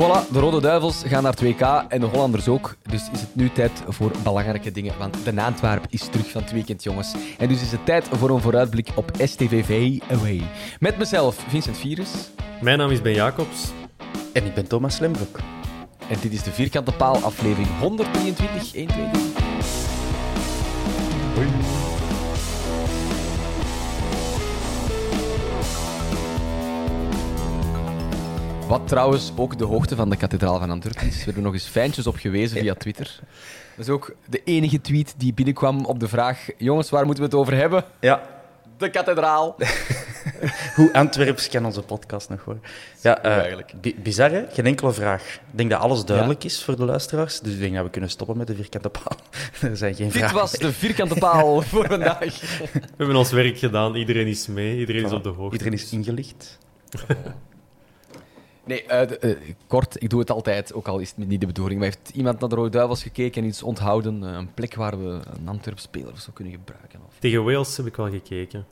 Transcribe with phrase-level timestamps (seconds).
[0.00, 2.76] Voilà, de Rode Duivels gaan naar 2K en de Hollanders ook.
[2.90, 4.98] Dus is het nu tijd voor belangrijke dingen.
[4.98, 7.14] Want de Antwerp is terug van het weekend, jongens.
[7.38, 10.42] En dus is het tijd voor een vooruitblik op STVV Away.
[10.78, 12.10] Met mezelf, Vincent Virus.
[12.60, 13.72] Mijn naam is Ben Jacobs.
[14.32, 15.38] En ik ben Thomas Lembroek.
[16.08, 18.88] En dit is de Vierkante Paal, aflevering 123, 1,
[28.70, 31.16] Wat trouwens ook de hoogte van de kathedraal van Antwerpen is.
[31.16, 33.18] We hebben nog eens fijntjes op gewezen via Twitter.
[33.76, 37.30] Dat is ook de enige tweet die binnenkwam op de vraag: jongens, waar moeten we
[37.30, 37.84] het over hebben?
[38.00, 38.22] Ja.
[38.76, 39.56] De kathedraal.
[40.76, 42.62] Hoe Antwerps kan onze podcast nog worden?
[43.00, 43.72] Ja, uh, eigenlijk.
[43.80, 44.44] Bi bizar, hè?
[44.50, 45.22] Geen enkele vraag.
[45.34, 47.40] Ik denk dat alles duidelijk is voor de luisteraars.
[47.40, 49.16] Dus ik denk dat we kunnen stoppen met de vierkante paal.
[49.70, 50.36] er zijn geen Dit vragen.
[50.36, 52.40] was de vierkante paal voor vandaag.
[52.72, 53.94] We hebben ons werk gedaan.
[53.94, 54.78] Iedereen is mee.
[54.78, 55.52] Iedereen is op de hoogte.
[55.52, 56.58] Iedereen is ingelicht.
[58.64, 61.80] Nee, eh, eh, kort, ik doe het altijd, ook al is het niet de bedoeling.
[61.80, 64.24] Maar heeft iemand naar de Rode Duivels gekeken en iets onthouden?
[64.24, 67.00] Eh, een plek waar we een Antwerp-speler zo kunnen gebruiken?
[67.06, 67.18] Of...
[67.18, 68.66] Tegen Wales heb ik wel gekeken.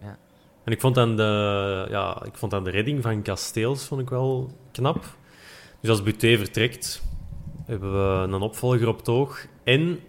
[0.00, 0.18] Ja.
[0.64, 4.10] En ik vond, dan de, ja, ik vond dan de redding van Kasteels vond ik
[4.10, 5.04] wel knap.
[5.80, 7.02] Dus als Buté vertrekt,
[7.66, 9.46] hebben we een opvolger op het oog.
[9.64, 10.00] En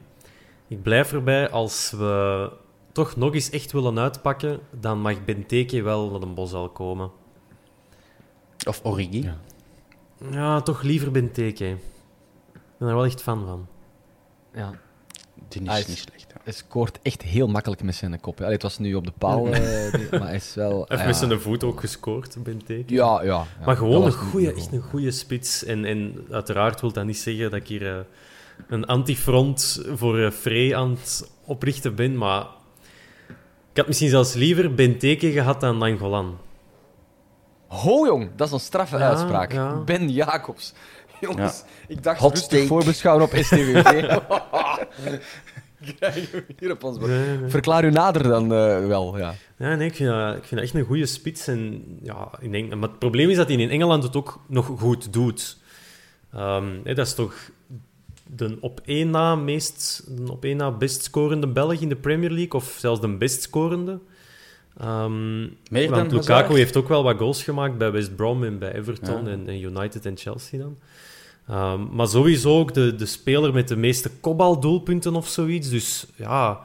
[0.68, 2.52] ik blijf erbij, als we
[2.92, 7.12] toch nog eens echt willen uitpakken, dan mag Benteke wel naar een bos al komen.
[8.66, 9.30] Of Origi.
[10.32, 11.66] Ja, toch liever Benteke.
[12.54, 13.68] Ik ben er wel echt fan van.
[14.54, 14.72] Ja.
[15.48, 16.26] Die is Hij is- niet slecht.
[16.34, 16.42] ja.
[16.44, 18.40] Hij scoort echt heel makkelijk met zijn kop.
[18.40, 20.70] Allee, het was nu op de paal, eh, die- maar hij is wel...
[20.70, 21.28] Hij heeft ah, met ja.
[21.28, 22.94] zijn voet ook gescoord, Benteke.
[22.94, 23.26] Ja, ja.
[23.26, 23.46] ja.
[23.66, 25.64] Maar gewoon een niet- echt een goede spits.
[25.64, 28.00] En, en uiteraard wil dat niet zeggen dat ik hier eh,
[28.68, 32.42] een antifront voor uh, Frey aan het oprichten ben, maar
[33.72, 36.38] ik had misschien zelfs liever Benteke gehad dan Nangolan.
[37.82, 39.52] Ho, jong, dat is een straffe Ja, uitspraak.
[39.52, 39.76] ja.
[39.86, 40.74] Ben Jacobs.
[41.22, 43.84] Jongens, ik dacht Hot rustig voorbeschouwen op STVV.
[45.98, 47.12] Krijgen we hier op ons bord.
[47.12, 47.50] Nee, nee.
[47.50, 49.34] Verklaar u nader dan eh, wel, ja.
[49.58, 51.48] Ja, nee, ik vind, dat, ik vind dat echt een goede spits.
[51.48, 54.66] En, ja, in Eng- maar het probleem is dat hij in Engeland het ook nog
[54.66, 55.58] goed doet.
[56.34, 57.36] Ehm, hè, dat is toch
[58.28, 62.30] de op één na meest, de op één na best scorende Belg in de Premier
[62.32, 64.00] League, of zelfs de best scorende.
[64.78, 66.54] Ehm, Meer want dan Lukaku Hazard?
[66.54, 69.32] heeft ook wel wat goals gemaakt bij West Brom en bij Everton Ja.
[69.32, 70.78] en, en United en Chelsea dan.
[71.48, 75.70] Ehm, maar sowieso ook de, de speler met de meeste kopbaldoelpunten of zoiets.
[75.70, 76.60] Dus ja,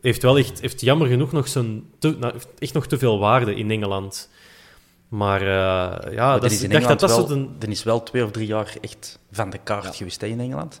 [0.00, 3.54] heeft wel echt, heeft jammer genoeg nog zijn te, nou, echt nog te veel waarde
[3.54, 4.30] in Engeland.
[5.08, 8.24] Maar eh, ja, Maar dat is, in dacht dat dat wel, er is wel twee
[8.24, 10.80] of drie jaar echt van de kaart geweest hè, in Engeland.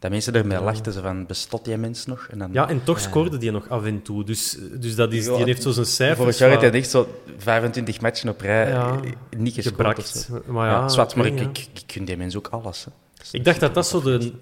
[0.00, 0.64] Dat mensen ermee Ja.
[0.64, 2.26] lachten, ze van, bestot jij mens nog?
[2.30, 4.24] En dan, Ja, en toch scoorde die nog af en toe.
[4.24, 7.08] Dus, dus dat is, Ja, die heeft zo zijn cijfers Vorig jaar hij echt zo
[7.38, 9.00] 25 matchen op rij Ja.
[9.02, 10.28] eh, niet gescoord.
[10.46, 12.86] Maar ja, Ja, zwart, maar ik ik, ik, gun die mens ook alles.
[13.32, 14.32] Ik dacht dat dat zo de...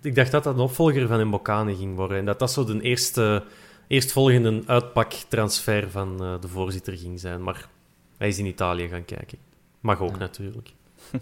[0.00, 2.18] Ik dacht dat dat een opvolger van Mbokane ging worden.
[2.18, 3.42] En dat dat zo de eerste,
[3.86, 7.42] eerstvolgende uitpaktransfer van eh, de voorzitter ging zijn.
[7.42, 7.68] Maar
[8.18, 9.38] hij is in Italië gaan kijken.
[9.80, 10.72] Mag ook natuurlijk.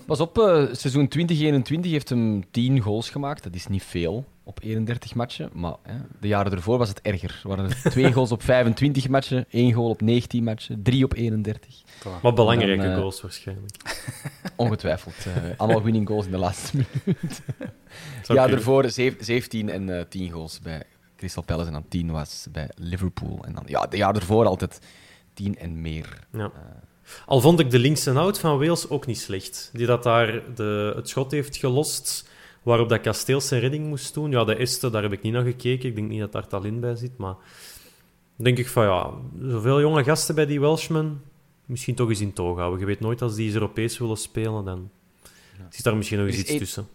[0.06, 3.42] Pas op, eh, seizoen 2021 heeft hem 10 goals gemaakt.
[3.42, 5.50] Dat is niet veel op 31 matchen.
[5.52, 7.40] Maar hè, de jaren ervoor was het erger.
[7.42, 11.12] Er waren er twee goals op 25 matchen, één goal op 19 matchen, drie op
[11.14, 11.82] 31.
[12.22, 13.76] Maar belangrijke Dan, eh, goals waarschijnlijk.
[14.56, 15.14] Ongetwijfeld.
[15.26, 17.40] eh, allemaal winning goals in de laatste minuut.
[18.26, 20.82] Ja, zev- 17 en eh 10 goals bij
[21.16, 23.44] Crystal Palace en dan 10 was bij Liverpool.
[23.44, 24.80] En dan, ja, de jaar ervoor altijd
[25.34, 26.18] 10 en meer.
[26.32, 26.52] Ja.
[27.26, 29.70] Al vond ik de linkse out van Wales ook niet slecht.
[29.72, 32.28] Die dat daar de, het schot heeft gelost,
[32.62, 34.30] waarop dat Kasteels zijn redding moest doen.
[34.30, 35.88] Ja, de Este, daar heb ik niet naar gekeken.
[35.88, 37.34] Ik denk niet dat daar talent bij zit, maar...
[38.36, 39.10] denk ik van, ja,
[39.50, 41.22] zoveel jonge gasten bij die Welshmen,
[41.66, 42.80] misschien toch eens in toog houden.
[42.80, 44.90] Je weet nooit, als die eens Europees willen spelen, dan
[45.70, 46.88] zit daar misschien nog eens is iets één- tussen.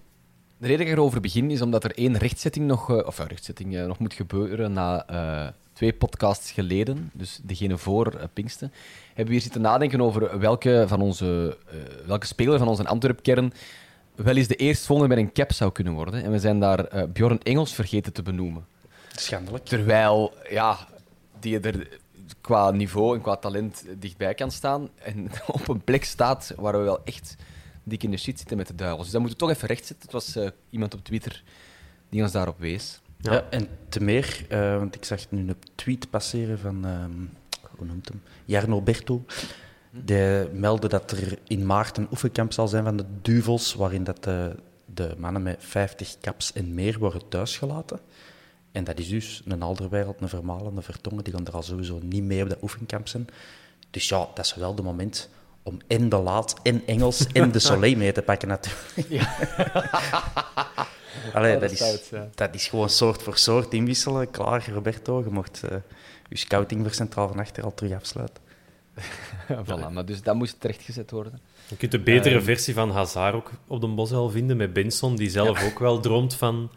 [0.58, 3.26] De reden dat ik erover begin is omdat er één rechtzetting nog, eh, of eh,
[3.26, 8.72] rechtzetting, eh, nog moet gebeuren na eh, twee podcasts geleden, dus degene voor eh, Pinksten,
[9.08, 13.54] hebben we hier zitten nadenken over welke, van onze, eh, welke speler van onze Antwerp-kern
[14.16, 16.24] wel eens de eerstvolgende met een cap zou kunnen worden.
[16.24, 18.66] En we zijn daar eh, Bjorn Engels vergeten te benoemen.
[19.16, 19.66] Schandelijk.
[19.66, 20.78] Terwijl, ja,
[21.40, 21.88] die er
[22.42, 26.84] qua niveau en qua talent dichtbij kan staan en op een plek staat waar we
[26.84, 27.36] wel echt
[27.84, 29.04] dik in de shit zitten met de duivels.
[29.04, 30.10] Dus dat moeten we toch even rechtzetten.
[30.10, 30.38] Het was
[30.70, 31.44] iemand op Twitter
[32.10, 33.00] die ons daarop wees.
[33.26, 33.34] Ja.
[33.34, 33.46] Ja.
[33.50, 37.12] en te meer, eh, want ik zag nu een tweet passeren van, ehm,
[37.78, 38.22] hoe noemt hem?
[38.46, 39.26] Jarno Berto.
[39.92, 44.24] Die meldde dat er in maart een oefenkamp zal zijn van de Duvels, waarin dat
[44.24, 44.56] de,
[44.86, 48.00] de mannen met 50 caps en meer worden thuisgelaten.
[48.72, 52.00] En dat is dus een Alderwereld, een Vermalen, een Vertongen, die gaan er al sowieso
[52.04, 53.28] niet mee op dat oefenkamp zijn.
[53.90, 55.30] Dus ja, dat is wel de moment
[55.64, 59.28] om en de Laat, en Engels, en de Soleil mee te pakken natuurlijk.
[61.34, 64.32] Allee, dat, dat is, dat is gewoon soort voor soort inwisselen.
[64.32, 65.78] Klaar, Roberto, je mocht eh,
[66.30, 68.44] je scouting voor Centraal van Achter al terug afsluiten.
[69.66, 71.40] voilà, maar dus dat moest terechtgezet worden.
[71.68, 72.44] Je kunt de betere Ehm.
[72.44, 76.36] versie van Hazard ook op de Bosel vinden met Benson, die zelf ook wel droomt
[76.36, 76.72] van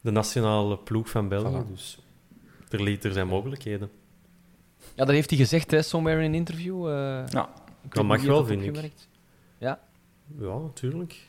[0.00, 1.62] de nationale ploeg van België.
[1.64, 1.70] Voilà.
[1.72, 1.98] Dus
[2.68, 3.90] er, er zijn mogelijkheden.
[4.94, 6.88] Ja, dat heeft hij gezegd, hè, somewhere in een interview.
[6.88, 6.92] eh,
[7.28, 7.48] Ja,
[7.84, 8.68] ik Dat mag wel, vind ik.
[8.68, 9.08] opgemerkt.
[10.38, 11.28] Ja, natuurlijk.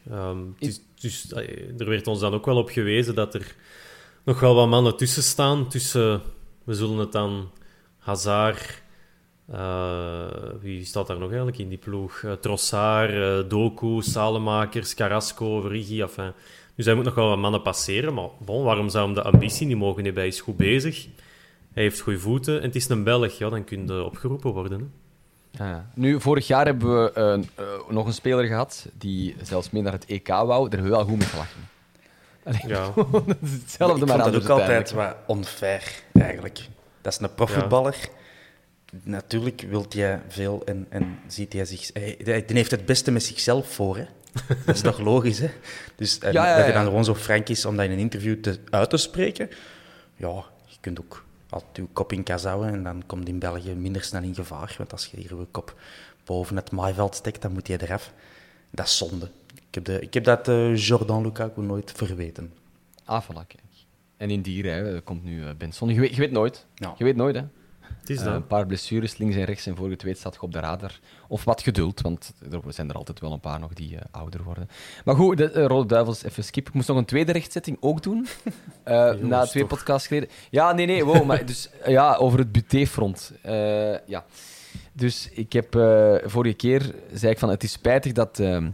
[0.59, 3.55] Is, dus, eh, er werd ons dan ook wel op gewezen dat er
[4.23, 5.69] nog wel wat mannen tussen staan.
[5.69, 6.21] Tussen,
[6.63, 7.51] we zullen het dan
[7.97, 8.81] Hazard,
[9.51, 10.25] eh,
[10.61, 12.21] wie staat daar nog eigenlijk in die ploeg?
[12.21, 16.01] Uh, Trossard, eh, Doku, Salemakers, Carrasco, Rigi.
[16.01, 16.31] Enfin.
[16.75, 18.13] Dus hij moet nog wel wat mannen passeren.
[18.13, 20.21] Maar bon, waarom zou hem de ambitie niet mogen hebben?
[20.21, 21.07] Hij is goed bezig.
[21.73, 23.37] Hij heeft goede voeten en het is een Belg.
[23.37, 24.79] Ja, dan kun je opgeroepen worden.
[24.79, 24.85] Hè.
[25.51, 25.85] Ja, ja.
[25.93, 27.11] Nu, vorig jaar hebben we
[27.55, 30.69] eh, nog een speler gehad die zelfs mee naar het EK wou.
[30.69, 31.69] Daar hebben we wel goed mee gelachen.
[32.43, 32.91] Allee, Ja.
[33.11, 36.67] dat is hetzelfde, ik maar vond dat ook altijd wat onfair, eigenlijk.
[37.01, 38.09] Dat is een profvoetballer.
[39.03, 41.89] Natuurlijk wil hij veel en, en ziet hij zich...
[41.93, 44.05] Hij, hij heeft het beste met zichzelf voor, hè.
[44.65, 45.49] Dat is toch logisch, hè?
[45.95, 47.97] Dus en Ja, ja, dat je dan gewoon zo frank is om dat in een
[47.97, 49.49] interview te, uit te spreken,
[50.15, 53.73] ja, je kunt ook altijd je kop in kas houden en dan komt in België
[53.73, 54.75] minder snel in gevaar.
[54.77, 55.79] Want als je hier je kop
[56.25, 58.13] boven het maaiveld steekt, dan moet je eraf.
[58.69, 59.29] Dat is zonde.
[59.67, 62.53] Ik heb, de, ik heb dat eh, Jordan Lukaku nooit verweten.
[63.03, 63.61] Ah, voilà, kijk.
[64.17, 65.89] En in hè, er komt nu eh, Benson.
[65.89, 66.65] Je weet, je weet nooit.
[66.75, 66.93] Ja.
[66.97, 67.43] Je weet nooit, hè.
[68.01, 68.33] Het is Eh, dat.
[68.35, 70.59] een paar blessures links en rechts en voor je het weet staat je op de
[70.59, 70.99] radar.
[71.27, 74.43] Of wat geduld, want er zijn er altijd wel een paar nog die eh, ouder
[74.43, 74.69] worden.
[75.05, 76.67] Maar goed, de eh, Rode Duivels, even skip.
[76.67, 78.27] Ik moest nog een tweede rechtzetting ook doen.
[79.21, 79.71] Na twee toch.
[79.77, 80.29] podcasts geleden.
[80.49, 83.31] Ja, nee, nee, wow, maar dus, ja, over het butéfront.
[84.05, 84.25] Ja.
[84.93, 85.67] Dus ik heb
[86.25, 88.65] vorige keer zei ik van het is spijtig dat eh,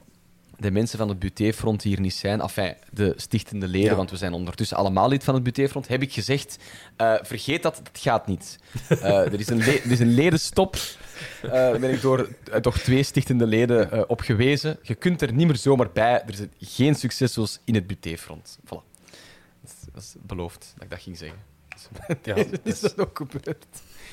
[0.57, 2.41] de mensen van het butéfront hier niet zijn.
[2.41, 3.95] Enfin, de stichtende leden, Ja.
[3.95, 5.87] want we zijn ondertussen allemaal lid van het butéfront.
[5.87, 6.57] Heb ik gezegd,
[6.95, 8.57] eh, vergeet dat, het gaat niet.
[8.89, 10.75] Eh, er, is een er is een ledenstop.
[11.41, 14.79] Eh, Daar ben ik door eh, toch twee stichtende leden eh, op gewezen.
[14.81, 16.23] Je kunt er niet meer zomaar bij.
[16.27, 18.57] Er zijn geen successos in het butéfront.
[18.65, 18.69] Voilà.
[18.69, 18.81] Dat
[19.63, 21.39] is, dat is beloofd dat ik dat ging zeggen.
[22.23, 23.65] Ja, is dat is, dat ook gebeurd?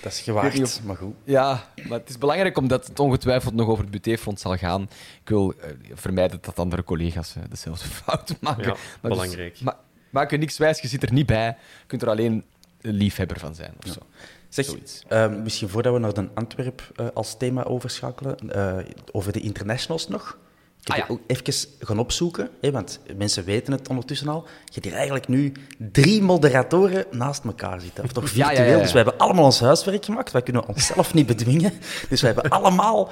[0.04, 1.14] Dat is gewaagd, of- maar goed.
[1.25, 4.82] Ja, maar het is belangrijk omdat het ongetwijfeld nog over het butéfront zal gaan.
[5.23, 8.62] Ik wil eh, vermijden dat andere collega's eh, dezelfde fout maken.
[8.62, 9.61] Ja, Maar dus- belangrijk.
[9.61, 9.78] ma-
[10.11, 11.46] maak er niks wijs, je zit er niet bij.
[11.46, 12.44] Je kunt er alleen
[12.80, 13.75] een liefhebber van zijn.
[13.87, 14.00] Of zo.
[14.49, 15.02] Zeg, Zoiets.
[15.08, 18.76] eh, misschien voordat we naar de Antwerp eh, als thema overschakelen, eh,
[19.12, 20.38] over de internationals nog.
[20.84, 21.14] Ik heb Ah, ja.
[21.14, 24.42] die ook even gaan opzoeken, hè, want mensen weten het ondertussen al.
[24.64, 28.04] Je hebt hier eigenlijk nu drie moderatoren naast elkaar zitten.
[28.04, 28.68] Of toch Ja, ja, virtueel.
[28.70, 28.82] ja, ja.
[28.82, 30.30] Dus we hebben allemaal ons huiswerk gemaakt.
[30.32, 31.72] Wij kunnen onszelf niet bedwingen.
[32.08, 33.10] Dus we hebben allemaal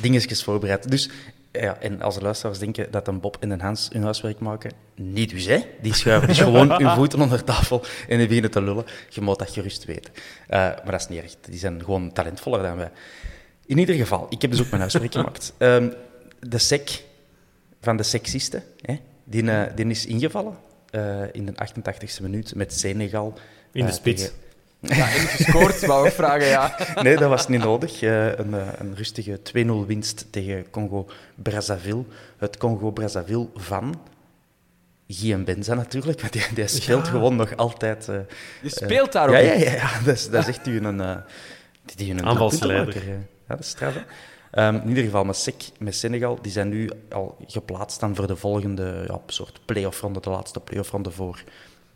[0.00, 0.90] dingetjes voorbereid.
[0.90, 1.10] Dus,
[1.52, 4.72] ja, en als de luisteraars denken dat een Bob en een Hans hun huiswerk maken,
[4.94, 5.58] niet dus, hè.
[5.82, 8.84] Die schuiven dus gewoon hun voeten onder tafel en die beginnen te lullen.
[9.08, 10.12] Je moet dat gerust weten.
[10.48, 11.36] Eh, maar dat is niet echt.
[11.40, 12.90] Die zijn gewoon talentvoller dan wij.
[13.66, 15.52] In ieder geval, ik heb dus ook mijn huiswerk gemaakt.
[15.58, 15.88] Ehm,
[16.40, 17.02] de sec
[17.80, 20.54] van de seksisten, hè, die, eh, die is ingevallen.
[20.90, 23.38] eh, in de 88e minuut met Senegal.
[23.72, 24.22] In de eh, spits.
[24.22, 26.76] tegen- Ja, en gescoord, wou ik vragen, ja.
[27.02, 28.02] Nee, dat was niet nodig.
[28.02, 32.04] Eh, een, een rustige 2-0 winst tegen Congo-Brazzaville.
[32.38, 34.00] Het Congo-Brazzaville van
[35.08, 38.08] Guillaume Benza natuurlijk, want die, die speelt gewoon nog altijd...
[38.08, 38.16] eh,
[38.62, 41.00] Je speelt daar ook ja, ja, ja, ja, dat is, dat is echt die een,
[41.00, 41.16] eh,
[41.84, 43.08] die, die een Aanvalsleider.
[43.08, 43.94] Ja, dat is straf,
[44.50, 48.26] Ehm, in ieder geval met, Sek, met Senegal, die zijn nu al geplaatst dan voor
[48.26, 51.42] de volgende ja, soort play-off-ronde, de laatste play-off-ronde voor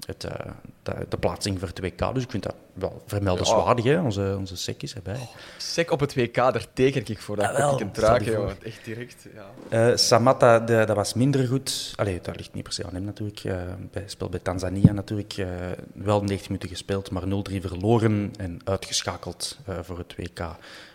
[0.07, 0.51] het, eh,
[0.83, 2.15] de, de plaatsing voor het WK.
[2.15, 4.01] Dus ik vind dat wel vermeldenswaardig, hè.
[4.01, 5.29] Onze, onze Sek is erbij.
[5.59, 7.37] Sec op het WK, daar teken ik voor.
[7.37, 7.91] Dat heb ik een
[8.33, 8.57] jongen.
[8.63, 9.89] Echt direct, ja.
[9.91, 11.93] Eh, Samatta, de- dat was minder goed.
[11.97, 13.39] Allee, dat ligt niet per se aan hem natuurlijk.
[13.45, 13.55] Eh,
[13.93, 15.33] Hij speelt bij Tanzania natuurlijk.
[15.37, 15.47] eh,
[15.95, 20.41] wel 90 minuten gespeeld, maar 0-3 verloren en uitgeschakeld eh, voor het WK.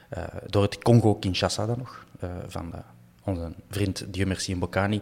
[0.09, 2.79] Eh, door het Congo-Kinshasa dan nog, eh, van eh,
[3.23, 5.01] onze vriend Dieu Merci Mbokani.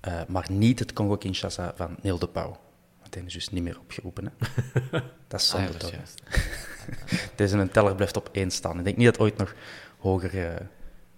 [0.00, 2.58] Eh, maar niet het Congo-Kinshasa van Neil de Pauw.
[3.00, 4.24] Want hij is dus niet meer opgeroepen.
[4.24, 4.30] Hè.
[5.28, 7.30] Dat is Ah, ja, zonde is toch?
[7.34, 8.78] Deze een teller blijft op één staan.
[8.78, 9.54] Ik denk niet dat het ooit nog
[9.98, 10.66] hoger eh,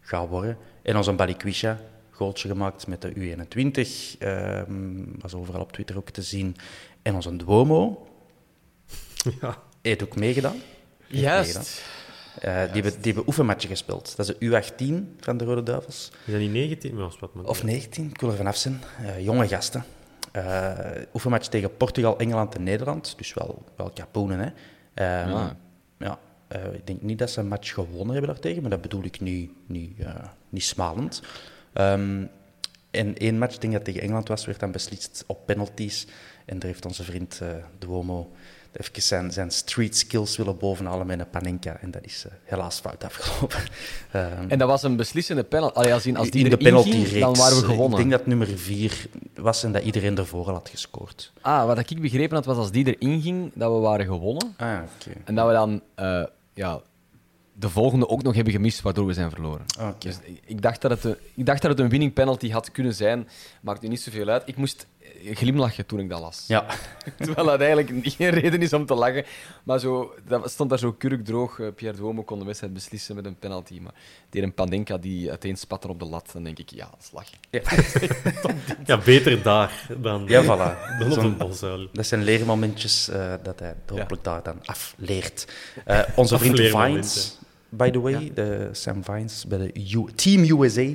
[0.00, 0.56] gaat worden.
[0.82, 1.78] En onze Balikwisha,
[2.10, 6.56] goaltje gemaakt met de U21, ehm, was overal op Twitter ook te zien.
[7.02, 8.06] En onze Duomo,
[9.40, 9.56] Ja.
[9.82, 10.56] heeft ook meegedaan.
[11.00, 11.54] Heeft Juist.
[11.54, 11.98] meegedaan.
[12.38, 14.16] Eh, die, hebben, die hebben oefenmatje gespeeld.
[14.16, 16.10] Dat is de U18 van de Rode Duivels.
[16.26, 16.94] Is dat niet 19?
[16.94, 18.80] Maar was wat Of 19, ik wil er vanaf zijn.
[19.06, 19.84] Eh, jonge gasten.
[20.32, 20.78] Eh
[21.14, 23.14] oefenmatch tegen Portugal, Engeland en Nederland.
[23.18, 24.50] Dus wel, wel kapoenen, hè.
[24.94, 25.56] Ehm, Ja.
[25.98, 26.18] ja,
[26.48, 29.20] eh, ik denk niet dat ze een match gewonnen hebben daartegen, maar dat bedoel ik
[29.20, 30.14] niet, niet, eh,
[30.48, 31.22] niet smalend.
[31.72, 32.24] Ehm,
[32.90, 36.06] en één match, ik denk dat tegen Engeland was, werd dan beslist op penalties.
[36.44, 38.30] En daar heeft onze vriend eh Duomo
[38.72, 41.76] even zijn, zijn street skills willen bovenhalen met een panenka.
[41.80, 43.58] En dat is eh, helaas fout afgelopen.
[44.10, 45.78] Ehm, En dat was een beslissende penalty.
[45.78, 47.98] Allee, als, als die in de erin ging, dan waren we Ik gewonnen.
[47.98, 51.32] denk dat nummer vier was en dat iedereen ervoor al had gescoord.
[51.40, 54.54] Ah, wat ik begrepen had, was als die erin ging, dat we waren gewonnen.
[54.56, 55.10] Ah, oké.
[55.24, 56.22] En dat we dan eh,
[56.54, 56.80] ja,
[57.52, 59.64] de volgende ook nog hebben gemist, waardoor we zijn verloren.
[59.80, 59.94] Oké.
[59.98, 62.70] Dus ik, ik dacht dat het een, ik dacht dat het een winning penalty had
[62.70, 63.28] kunnen zijn.
[63.60, 64.42] Maakt nu niet zoveel uit.
[64.46, 64.99] Ik moest eh,
[65.34, 66.44] glimlachen toen ik dat las.
[66.46, 66.66] Ja,
[67.18, 69.24] Terwijl dat eigenlijk geen reden is om te lachen.
[69.64, 71.58] Maar zo, dat stond daar zo kurkdroog.
[71.60, 73.78] eh, Pierre Duomo kon de wedstrijd beslissen met een penalty.
[73.80, 73.92] Maar
[74.30, 77.10] die een Pandenka die uiteen spatter op de lat, dan denk ik, ja, dat is
[77.12, 77.38] lachen.
[78.86, 80.98] Ja, beter daar dan, ja voilà.
[80.98, 81.88] dan op Zo'n- een bolzuil.
[81.92, 85.52] Dat zijn leermomentjes eh, dat hij hopelijk daar dan afleert.
[85.84, 86.58] Eh, onze vriend.
[86.60, 90.86] Vines, by the way, de Sam Vines bij de U- Team USA,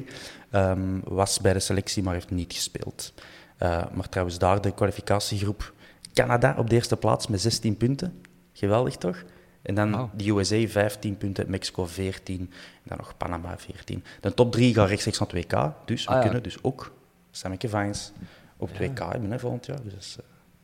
[0.52, 3.14] ehm, was bij de selectie, maar heeft niet gespeeld.
[3.58, 5.74] Eh, maar trouwens, daar de kwalificatiegroep
[6.14, 8.22] Canada op de eerste plaats met 16 punten.
[8.54, 9.24] Geweldig toch?
[9.62, 12.50] En dan de USA 15 punten, Mexico 14, en
[12.84, 14.04] dan nog Panama 14.
[14.22, 16.22] De top 3 gaan rechtstreeks naar het WK, dus we Ah, ja.
[16.24, 16.94] kunnen dus ook
[17.32, 18.12] Sammeke Vines
[18.58, 19.80] op het WK hebben hè, volgend jaar.
[19.84, 20.18] Dus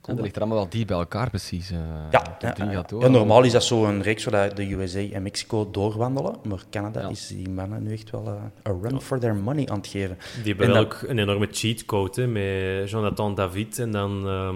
[0.04, 1.72] eh, En dat ligt er allemaal wel dicht bij elkaar, precies.
[1.72, 1.78] eh.
[2.12, 2.72] ja, ja, ja.
[2.72, 3.02] gaat door.
[3.02, 6.36] Ja, normaal is dat zo'n reeks waar de USA en Mexico doorwandelen.
[6.44, 7.10] Maar Canada Ja.
[7.10, 10.18] is die mannen nu echt wel eh, een run for their money aan het geven.
[10.44, 14.28] Die hebben En wel dan- ook een enorme cheatcode hè, met Jonathan David en dan
[14.28, 14.56] ehm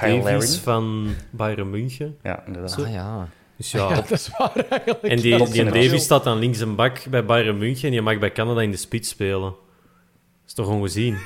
[0.00, 2.16] Kyle Davies van Bayern München.
[2.22, 2.78] Ja, inderdaad.
[2.84, 3.28] Ah ja.
[3.56, 5.02] Dus Ja, ja, dat is waar eigenlijk.
[5.02, 8.18] en die, die Davies staat dan links een bak bij Bayern München en die mag
[8.18, 9.40] bij Canada in de spits spelen.
[9.40, 11.16] Dat is toch ongezien?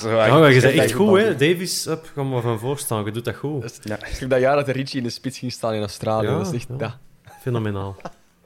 [0.00, 1.36] Zo, Ja, maar je bent echt goed, hè?
[1.36, 3.04] Davies, up, ga maar van voorstaan.
[3.04, 3.78] Je doet dat goed.
[3.82, 3.96] Ja.
[3.96, 6.26] Ik heb dat jaar dat de Richie in de spits ging staan in Australië.
[6.26, 6.98] Ja, dat is echt, ja.
[7.24, 7.32] ja.
[7.40, 7.96] Fenomenaal.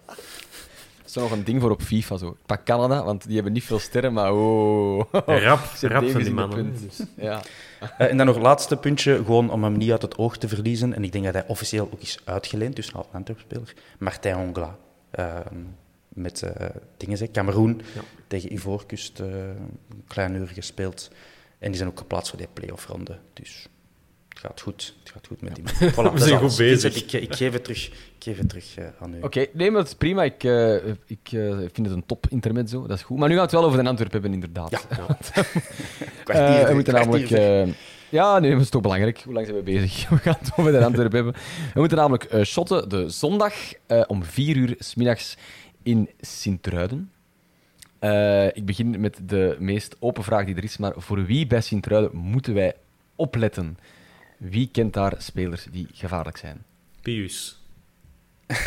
[0.07, 0.17] Dat
[1.07, 2.17] is nog een ding voor op FIFA.
[2.17, 2.29] Zo.
[2.29, 5.05] Ik pak Canada, want die hebben niet veel sterren, maar oh.
[5.27, 6.57] Rap, rap van die mannen.
[6.57, 6.81] punt.
[6.81, 7.41] Dus, ja.
[7.99, 10.95] Eh, en dan nog laatste puntje, gewoon om hem niet uit het oog te verliezen.
[10.95, 13.75] En ik denk dat hij officieel ook is uitgeleend, dus een Antwerp-speler.
[13.99, 14.77] Martin Ongla.
[15.11, 15.57] Ehm,
[16.15, 16.67] met eh
[16.97, 18.01] dingen, zeg, Cameroen Ja.
[18.27, 21.11] tegen Ivoorkust eh, een klein uur gespeeld.
[21.59, 23.19] En die zijn ook geplaatst voor die play-off-ronde.
[23.33, 23.67] Dus
[24.29, 24.95] het gaat goed.
[25.03, 25.75] Het gaat goed met die man.
[26.11, 26.93] Voilà, is zijn goed bezig.
[26.93, 29.21] Vincent, Ik, ik geef het terug, ik geef het terug eh, aan u.
[29.23, 30.23] Oké, nee, maar dat is prima.
[30.23, 32.87] Ik, eh, ik eh, vind het een top intermezzo.
[32.87, 33.19] Dat is goed.
[33.19, 34.71] Maar nu gaan we het wel over de Antwerp hebben, inderdaad.
[34.71, 34.81] Ja.
[35.35, 35.45] Eh,
[36.25, 37.31] Kwartier, we moeten namelijk...
[37.31, 37.67] eh,
[38.09, 39.21] ja, nee, dat is toch belangrijk.
[39.25, 40.09] Hoe lang zijn we bezig?
[40.09, 41.33] We gaan het over de Antwerp hebben.
[41.75, 43.55] We moeten namelijk eh, shotten de zondag
[43.87, 45.37] eh, om vier uur s middags
[45.83, 47.11] in Sint-Truiden.
[47.99, 51.61] Eh, ik begin met de meest open vraag die er is, maar voor wie bij
[51.61, 52.75] Sint-Truiden moeten wij
[53.17, 53.79] opletten?
[54.39, 56.63] Wie kent daar spelers die gevaarlijk zijn?
[57.03, 57.61] Pius.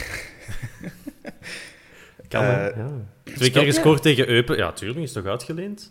[2.28, 2.88] Kan, Eh, ja.
[3.24, 4.58] Twee keer gescoord tegen Eupen.
[4.58, 5.90] Ja, tuurlijk, is toch uitgeleend?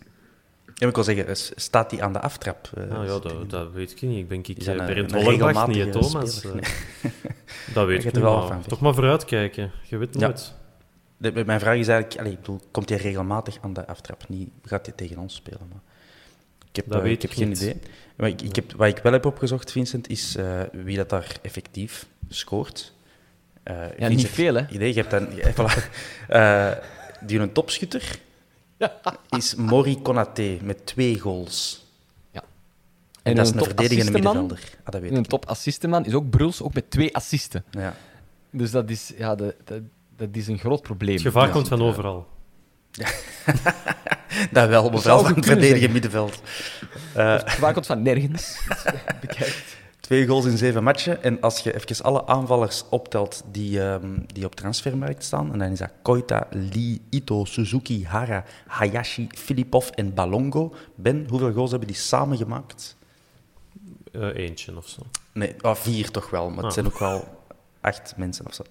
[0.75, 2.69] Ja, ik wil zeggen, staat hij aan de aftrap?
[2.91, 4.17] Ah, ja, dat, weet ik niet.
[4.19, 6.35] Ik ben ik een- Berend Hollerbach, niet Thomas.
[6.37, 6.73] speler?
[7.73, 9.71] Dat weet Je ik er niet, wel maar van, toch maar vooruitkijken.
[9.83, 10.33] Je weet Ja.
[11.17, 14.29] De- mijn vraag is eigenlijk, allee, ik bedoel, komt hij regelmatig aan de aftrap?
[14.29, 15.67] Niet, gaat hij tegen ons spelen?
[15.69, 15.81] Maar
[16.69, 17.61] Ik heb, Dat eh, weet ik heb geen niet.
[17.61, 17.79] idee.
[18.15, 21.37] Maar ik, ik heb, wat ik wel heb opgezocht, Vincent, is eh, wie dat daar
[21.41, 22.93] effectief scoort.
[23.63, 24.67] Eh, Ja, Vincent, niet veel, hè?
[24.69, 26.83] Idee, je hebt dan, ja, voilà.
[27.25, 28.19] Die een topschutter
[29.37, 31.85] is Mori Konaté met twee goals.
[32.31, 32.43] Ja.
[33.23, 34.59] En, dat is een een verdedigende middenvelder.
[34.83, 37.63] Ah, dat weet En een topassistenman is ook Bruls, ook met twee assisten.
[37.71, 37.95] Ja.
[38.49, 39.53] Dus dat is, ja, dat,
[40.17, 41.13] dat is een groot probleem.
[41.13, 41.51] Het gevaar Ja.
[41.53, 42.27] komt van overal.
[44.51, 46.41] Dat wel, maar vooral van het kunnen verdedigende middenveld.
[47.13, 48.57] Eh, Het gevaar komt van nergens.
[49.21, 49.77] Bekijkt.
[49.99, 51.23] Twee goals in zeven matchen.
[51.23, 55.71] En als je even alle aanvallers optelt die, ehm, die op transfermarkt staan, en dan
[55.71, 60.73] is dat Koita, Lee, Ito, Suzuki, Hara, Hayashi, Filipov en Balongo.
[60.95, 62.95] Ben, hoeveel goals hebben die samen gemaakt?
[64.11, 65.01] Eh, eentje of zo.
[65.33, 66.71] Nee, ah, vier toch wel, maar het Ah.
[66.71, 67.43] zijn ook wel
[67.81, 68.63] acht mensen of zo.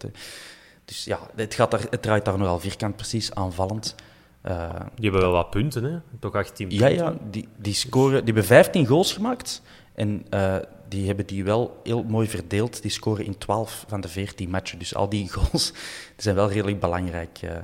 [0.84, 3.94] Dus ja, het, gaat daar, het draait daar nogal vierkant precies aanvallend.
[4.40, 5.98] Eh, Die hebben wel wat punten, hè?
[6.18, 7.04] Toch 18 ja, punten.
[7.04, 9.62] ja die, die, scoren, die hebben 15 goals gemaakt.
[9.94, 10.56] En eh,
[10.88, 12.82] die hebben die wel heel mooi verdeeld.
[12.82, 14.78] Die scoren in 12 van de 14 matchen.
[14.78, 15.80] Dus al die goals die
[16.16, 17.56] zijn wel redelijk belangrijk eh,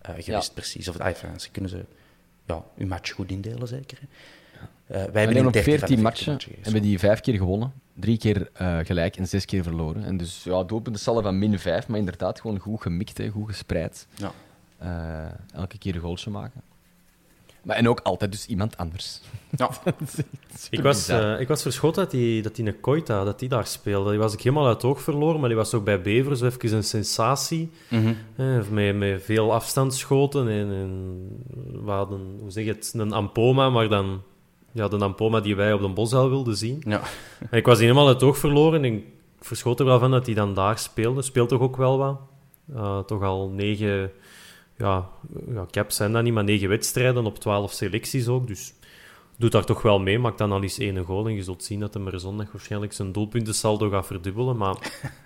[0.00, 0.88] eh, geweest, precies.
[0.88, 1.84] Of, ah, enfin, ze kunnen ze
[2.46, 3.98] ja, hun match goed indelen, zeker.
[4.00, 4.06] hè.
[4.86, 7.20] Eh, wij hebben in op 13 van de 14 14 matchen matchen hebben die vijf
[7.20, 7.72] keer gewonnen.
[8.00, 10.04] Drie keer eh, gelijk en zes keer verloren.
[10.04, 13.48] En dus ja, doelpunten saldo van min 5, maar inderdaad gewoon goed gemikt, hè, goed
[13.48, 14.06] gespreid.
[14.14, 14.32] Ja.
[14.78, 16.62] Eh, elke keer een goaltje maken.
[17.66, 19.20] Maar, en ook altijd dus iemand anders.
[19.50, 19.70] Ja.
[20.70, 23.66] Ik was, eh, ik was verschoten dat die, dat die een Koita dat die daar
[23.66, 24.10] speelde.
[24.10, 26.46] Die was ik helemaal uit het oog verloren, maar die was ook bij Beveren zo
[26.46, 27.70] even een sensatie.
[27.88, 28.14] Mhm.
[28.36, 30.48] Eh, met, met veel afstandsschoten.
[30.48, 31.28] En, en
[31.84, 34.22] we hadden, hoe zeg je het, een Ampoma, maar dan
[34.76, 36.82] ja, de Ampoma die wij op de Bosuil wilden zien.
[36.86, 37.00] Ja.
[37.50, 39.04] En ik was die helemaal het oog verloren en ik
[39.40, 41.22] verschoot er wel van dat hij dan daar speelde.
[41.22, 42.18] Speelt toch ook wel wat.
[42.74, 44.12] Eh, toch al negen
[44.76, 45.08] ja,
[45.48, 48.46] ja, caps zijn dat niet, maar negen wedstrijden op twaalf selecties ook.
[48.46, 48.74] Dus
[49.36, 50.18] doet daar toch wel mee.
[50.18, 52.92] Maakt dan al eens één goal en je zult zien dat hij er zondag waarschijnlijk
[52.92, 54.56] zijn doelpuntensaldo gaat verdubbelen.
[54.56, 54.76] Maar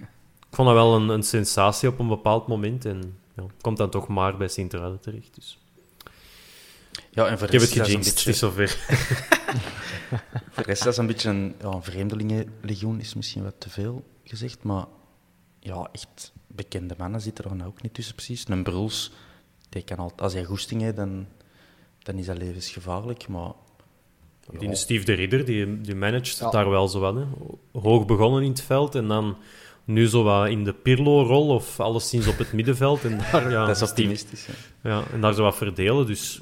[0.48, 2.84] ik vond dat wel een, een sensatie op een bepaald moment.
[2.84, 5.34] En ja, komt dan toch maar bij Sint-Truiden terecht.
[5.34, 5.59] Dus.
[7.24, 8.68] Ja, en voor Ik heb het is gejinxed, beetje- is zover.
[10.50, 13.70] Voor de rest is dat een beetje een, ja, een vreemdelingenlegioen, is misschien wat te
[13.70, 14.84] veel gezegd, maar
[15.60, 18.44] ja, echt bekende mannen zitten er dan ook niet tussen, precies.
[18.48, 19.12] Een Bruls,
[19.68, 21.26] die kan altijd, als hij goesting heeft, dan,
[21.98, 23.50] dan is dat levensgevaarlijk, maar...
[24.58, 26.50] Die Steve de Ridder, die, die managt Ja.
[26.50, 27.14] daar wel zo wat.
[27.14, 27.24] Hè.
[27.80, 29.36] Hoog begonnen in het veld en dan
[29.84, 33.04] nu zo wat in de Pirlo-rol of alleszins op het middenveld.
[33.04, 34.46] En daar, ja, dat is Steve- optimistisch.
[34.82, 36.06] ja, en daar zo wat verdelen.
[36.06, 36.40] Dus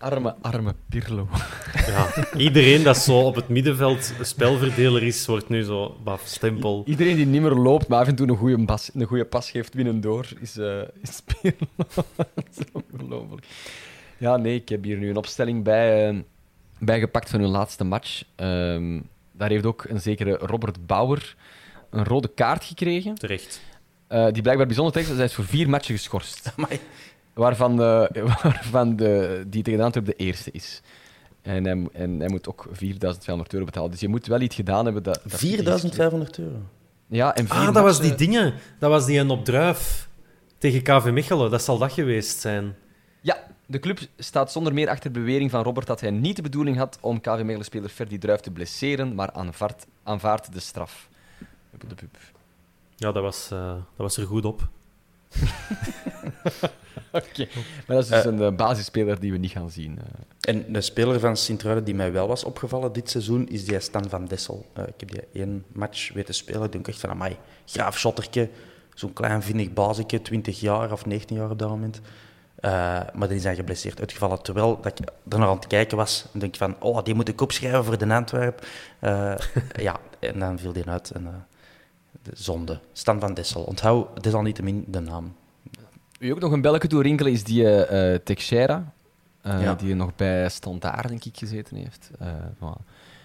[0.00, 1.28] Arme, arme Pirlo.
[1.86, 6.82] ja, iedereen dat zo op het middenveld spelverdeler is, wordt nu zo baf, stempel.
[6.86, 9.50] Iedereen die niet meer loopt, maar af en toe een goede pas, een goede pas
[9.50, 11.66] geeft binnendoor, is, eh is Pirlo.
[12.16, 13.46] Dat is ongelooflijk.
[14.18, 16.16] Ja, nee, ik heb hier nu een opstelling bij, eh,
[16.78, 18.22] bijgepakt van hun laatste match.
[18.36, 19.00] Ehm,
[19.32, 21.36] daar heeft ook een zekere Robert Bauer
[21.90, 23.60] een rode kaart gekregen, Terecht.
[24.06, 25.16] eh, die blijkbaar bijzonder terecht is.
[25.16, 26.52] Hij is voor vier matchen geschorst.
[26.56, 26.80] Amai.
[27.40, 28.10] Waarvan, de,
[28.42, 30.82] waarvan de, die tegen de Antwerpen de eerste is.
[31.42, 33.90] En hij, en hij moet ook 4500 euro betalen.
[33.90, 35.02] Dus je moet wel iets gedaan hebben.
[35.02, 36.56] Dat, dat 4500 euro.
[37.06, 38.54] Ja, en vier Ah, dat was die dingen.
[38.78, 40.08] Dat was die een op druif
[40.58, 41.50] tegen KV Mechelen.
[41.50, 42.76] Dat zal dat geweest zijn.
[43.20, 46.42] Ja, de club staat zonder meer achter de bewering van Robert dat hij niet de
[46.42, 51.08] bedoeling had om KV Mechelen-speler Ferdi Druif te blesseren, maar aanvaardt, aanvaardt de straf.
[51.70, 52.16] Hup, hup.
[52.96, 54.68] Ja, dat was, eh, dat was er goed op.
[57.86, 59.98] Maar dat is dus een eh, basisspeler die we niet gaan zien.
[59.98, 60.54] eh.
[60.54, 64.08] En de speler van Sint-Truiden die mij wel was opgevallen dit seizoen, is die Stan
[64.08, 64.66] van Dessel.
[64.72, 66.62] Eh, ik heb die één match weten spelen.
[66.62, 68.48] Ik denk echt van, amai, graaf shotterke.
[68.94, 72.00] Zo'n klein vinnig basike, 20 jaar of 19 jaar op dat moment.
[72.60, 72.70] Eh,
[73.14, 74.42] maar die is dan geblesseerd uitgevallen.
[74.42, 77.14] Terwijl dat ik er nog aan het kijken was, en denk ik van, oh, die
[77.14, 78.66] moet ik opschrijven voor de Antwerp.
[78.98, 79.34] Eh,
[79.86, 81.10] ja, en dan viel die uit.
[81.10, 81.32] En, eh,
[82.22, 82.80] de zonde.
[82.92, 83.62] Stan van Dessel.
[83.62, 85.34] Onthoud desalniettemin de naam.
[86.18, 88.92] Wie ook nog een belletje toe rinkelen is die eh eh, Teixeira,
[89.40, 89.74] eh, Ja.
[89.74, 92.10] die nog bij Standaard, denk ik, gezeten heeft.
[92.18, 92.28] Eh
[92.58, 92.76] maar,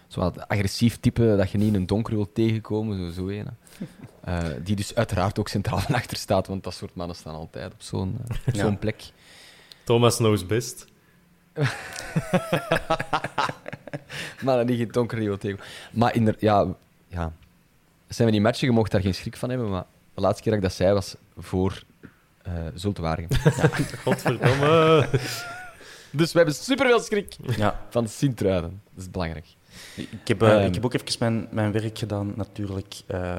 [0.08, 3.48] zo wat agressief type dat je niet in een donker wilt tegenkomen, zo, zo een.
[4.26, 7.74] Eh, die dus uiteraard ook centraal van achter staat, want dat soort mannen staan altijd
[7.74, 8.64] op zo'n Ja.
[8.64, 9.04] zo'n plek.
[9.84, 10.86] Thomas knows best.
[14.42, 15.60] Maar niet in het donker die wil tegen.
[15.92, 16.68] Maar inder, ja,
[17.08, 17.32] ja,
[18.16, 20.52] zijn we die matchen, je mocht daar geen schrik van hebben, maar de laatste keer
[20.52, 21.84] dat ik dat zei was voor
[22.42, 23.38] eh Zulte Waregem.
[24.04, 25.08] Godverdomme.
[26.12, 28.82] dus we hebben superveel schrik Ja, van Sint-Truiden.
[28.94, 29.46] Dat is belangrijk.
[29.96, 30.66] Ik heb, eh, Ehm.
[30.66, 32.96] ik heb ook even mijn, mijn werk gedaan, natuurlijk.
[33.08, 33.38] eh,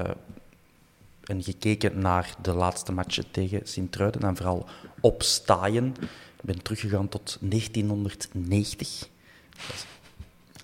[1.23, 4.21] en gekeken naar de laatste matchen tegen Sint-Truiden.
[4.21, 4.65] En vooral
[5.01, 5.95] op staaien.
[6.01, 8.99] Ik ben teruggegaan tot 1990.
[9.67, 9.85] Dat is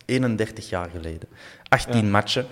[0.05, 1.29] 31 jaar geleden.
[1.69, 2.45] 18 matchen.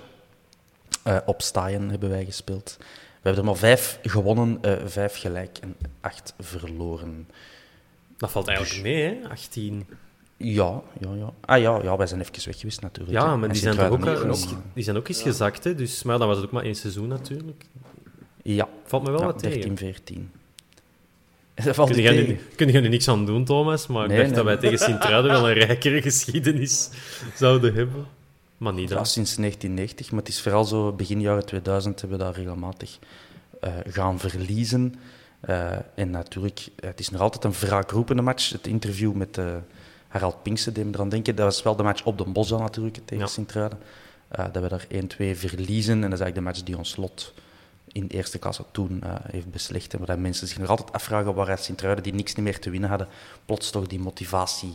[1.03, 2.75] Eh, op Staaien hebben wij gespeeld.
[2.79, 2.85] We
[3.21, 7.27] hebben er maar vijf gewonnen, eh, vijf gelijk en acht verloren.
[8.17, 9.29] Dat valt eigenlijk mee, hè?
[9.29, 9.85] 18.
[10.37, 11.33] Ja, ja, ja.
[11.45, 13.17] Ah ja, ja wij zijn even weg geweest natuurlijk.
[13.17, 14.17] Ja, maar die zijn, ook, maar-
[14.73, 15.75] die zijn ook eens gezakt, hè?
[15.75, 17.65] Dus, maar dan was het ook maar één seizoen natuurlijk.
[18.43, 19.55] Ja, Valt me wel ja wat tegen.
[19.59, 20.31] 13, 14.
[21.65, 22.27] Dat valt Kun je, tegen.
[22.27, 23.87] nu, kun je nu niks aan doen, Thomas?
[23.87, 24.35] Maar Nee, ik dacht nee.
[24.35, 26.89] dat wij tegen Sint-Truiden wel een rijkere geschiedenis
[27.35, 28.05] zouden hebben.
[28.61, 32.23] Maar niet Ja, sinds 1990, maar het is vooral zo begin jaren 2000 hebben we
[32.23, 32.99] daar regelmatig
[33.59, 34.95] eh, gaan verliezen.
[35.39, 38.49] Eh, en natuurlijk, het is nog altijd een wraakroepende match.
[38.51, 39.55] Het interview met eh,
[40.07, 41.35] Harald Pinkse deed me eraan denken.
[41.35, 43.29] Dat was wel de match op de Bosda natuurlijk tegen Ja.
[43.29, 43.79] Sint-Truiden.
[44.51, 45.93] Dat we daar 1-2 verliezen.
[45.93, 47.33] En dat is eigenlijk de match die ons lot
[47.91, 49.93] in eerste klasse toen heeft beslecht.
[49.93, 52.69] En waar dat mensen zich nog altijd afvragen waaruit Sint-Truiden, die niks niet meer te
[52.69, 53.07] winnen hadden,
[53.45, 54.73] plots toch die motivatie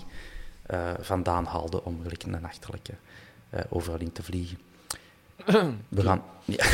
[1.01, 2.95] vandaan haalde om gelijk een achterlijke
[3.69, 4.59] overal in te vliegen.
[5.89, 6.65] We gaan, ja.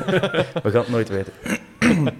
[0.62, 1.32] We gaan het nooit weten.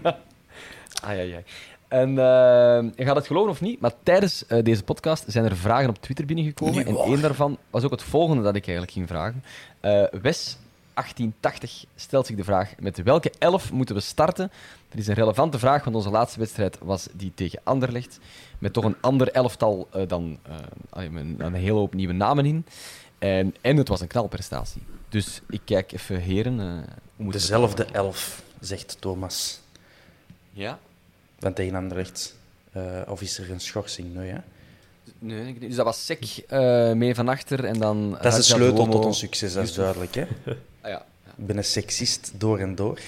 [1.03, 1.45] Ai, ai, ai.
[1.89, 5.57] En eh, je gaat het geloven of niet, maar tijdens eh, deze podcast zijn er
[5.57, 6.87] vragen op Twitter binnengekomen.
[6.87, 9.45] En één daarvan was ook het volgende dat ik eigenlijk ging vragen.
[9.81, 10.57] Eh, Wes
[10.95, 14.51] 1880 stelt zich de vraag: met welke elf moeten we starten?
[14.89, 18.19] Dat is een relevante vraag, want onze laatste wedstrijd was die tegen Anderlecht.
[18.59, 22.65] Met toch een ander elftal eh, dan eh, een, een hele hoop nieuwe namen in.
[23.21, 24.83] En, en het was een knalprestatie.
[25.09, 26.61] Dus ik kijk even, heren.
[26.61, 27.43] eh, hoe moet het?
[27.43, 29.61] Dezelfde elf, zegt Thomas.
[30.53, 30.79] Ja?
[31.39, 32.37] Van tegen Anderlecht.
[32.73, 34.15] Eh, of is er een schorsing?
[34.15, 34.39] Nee, hè?
[35.19, 38.11] Nee, dus dat was Sek eh, mee van achter en dan...
[38.11, 40.15] Dat is de sleutel tot ons succes, dat is duidelijk.
[40.15, 40.27] Hè?
[40.83, 41.05] Ah, ja.
[41.25, 41.31] ja.
[41.37, 43.01] Ik ben een seksist door en door.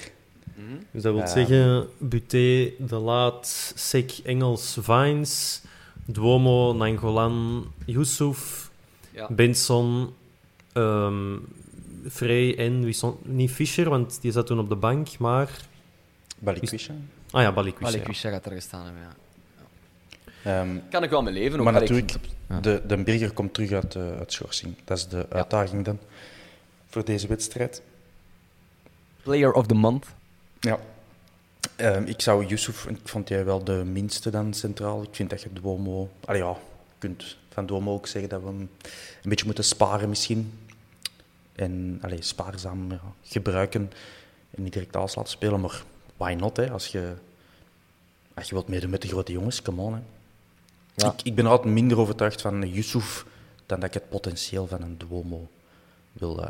[0.91, 5.61] Dus dat wil zeggen, Buté, De Laat, Sek, Engels, Vines,
[6.05, 8.62] Duomo, Nangolan, Yusuf,
[9.13, 9.27] Ja.
[9.29, 10.13] Benson,
[10.73, 11.35] ehm
[12.09, 15.49] Frey en wie stond, niet Fischer, want die zat toen op de bank, maar...
[16.39, 16.93] Balikwisha.
[17.31, 17.87] Ah ja, Balikwisha.
[17.87, 18.29] Allee, ja.
[18.29, 19.13] Gaat er gestaan hebben, ja.
[20.43, 21.59] Ehm, Kan ik wel mee leven.
[21.59, 21.65] ook.
[21.65, 22.13] maar ik natuurlijk,
[22.61, 24.75] de, de Birger komt terug uit, eh, uit schorsing.
[24.83, 25.99] Dat is de uitdaging dan
[26.89, 27.81] voor deze wedstrijd.
[29.23, 30.07] Player of the month.
[30.59, 30.79] Ja.
[31.75, 35.03] Ehm, ik zou Yusuf, ik vond jij wel de minste dan centraal.
[35.03, 36.09] Ik vind dat je Duomo...
[36.25, 36.55] Allee, ja, je
[36.97, 38.59] kunt van Duomo ook zeggen dat we hem
[39.23, 40.59] een beetje moeten sparen misschien.
[41.55, 43.91] En allee, spaarzaam ja, gebruiken
[44.51, 45.61] en niet direct alles laten spelen.
[45.61, 45.83] Maar
[46.17, 46.71] why not, hè?
[46.71, 47.13] Als je,
[48.33, 49.99] als je wilt meedoen met de grote jongens, come on, hè.
[50.95, 51.11] Ja.
[51.11, 53.25] Ik, ik ben altijd minder overtuigd van Yusuf
[53.65, 55.47] dan dat ik het potentieel van een Duomo
[56.11, 56.49] wil eh,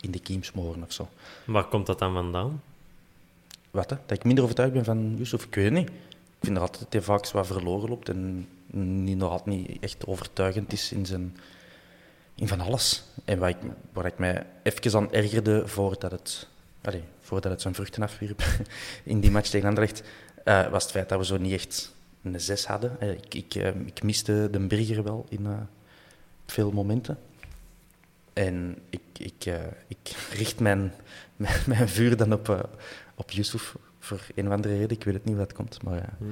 [0.00, 1.08] in de kiem smoren of zo.
[1.44, 2.62] Waar komt dat dan vandaan?
[3.70, 3.96] Wat, hè?
[4.06, 5.44] Dat ik minder overtuigd ben van Yusuf?
[5.44, 5.88] Ik weet het niet.
[6.38, 10.06] Ik vind altijd dat hij vaak zwaar verloren loopt en niet, nog altijd niet echt
[10.06, 11.36] overtuigend is in, zijn,
[12.34, 13.04] in van alles.
[13.24, 13.56] En waar ik,
[13.92, 16.48] waar ik mij even aan ergerde voordat het,
[16.82, 18.42] allee, voordat het zijn vruchten afwierp
[19.04, 20.02] in die match tegen Anderlecht,
[20.44, 23.00] eh, was het feit dat we zo niet echt een zes hadden.
[23.00, 25.46] Eh, ik, ik, eh, ik miste de Burger wel in
[26.46, 27.18] veel momenten.
[28.32, 29.44] En ik, ik,
[29.86, 30.92] ik richt mijn,
[31.66, 32.70] mijn, vuur dan op,
[33.14, 34.96] op Yusuf voor een of andere reden.
[34.96, 36.24] Ik weet het niet hoe dat komt, maar Hm.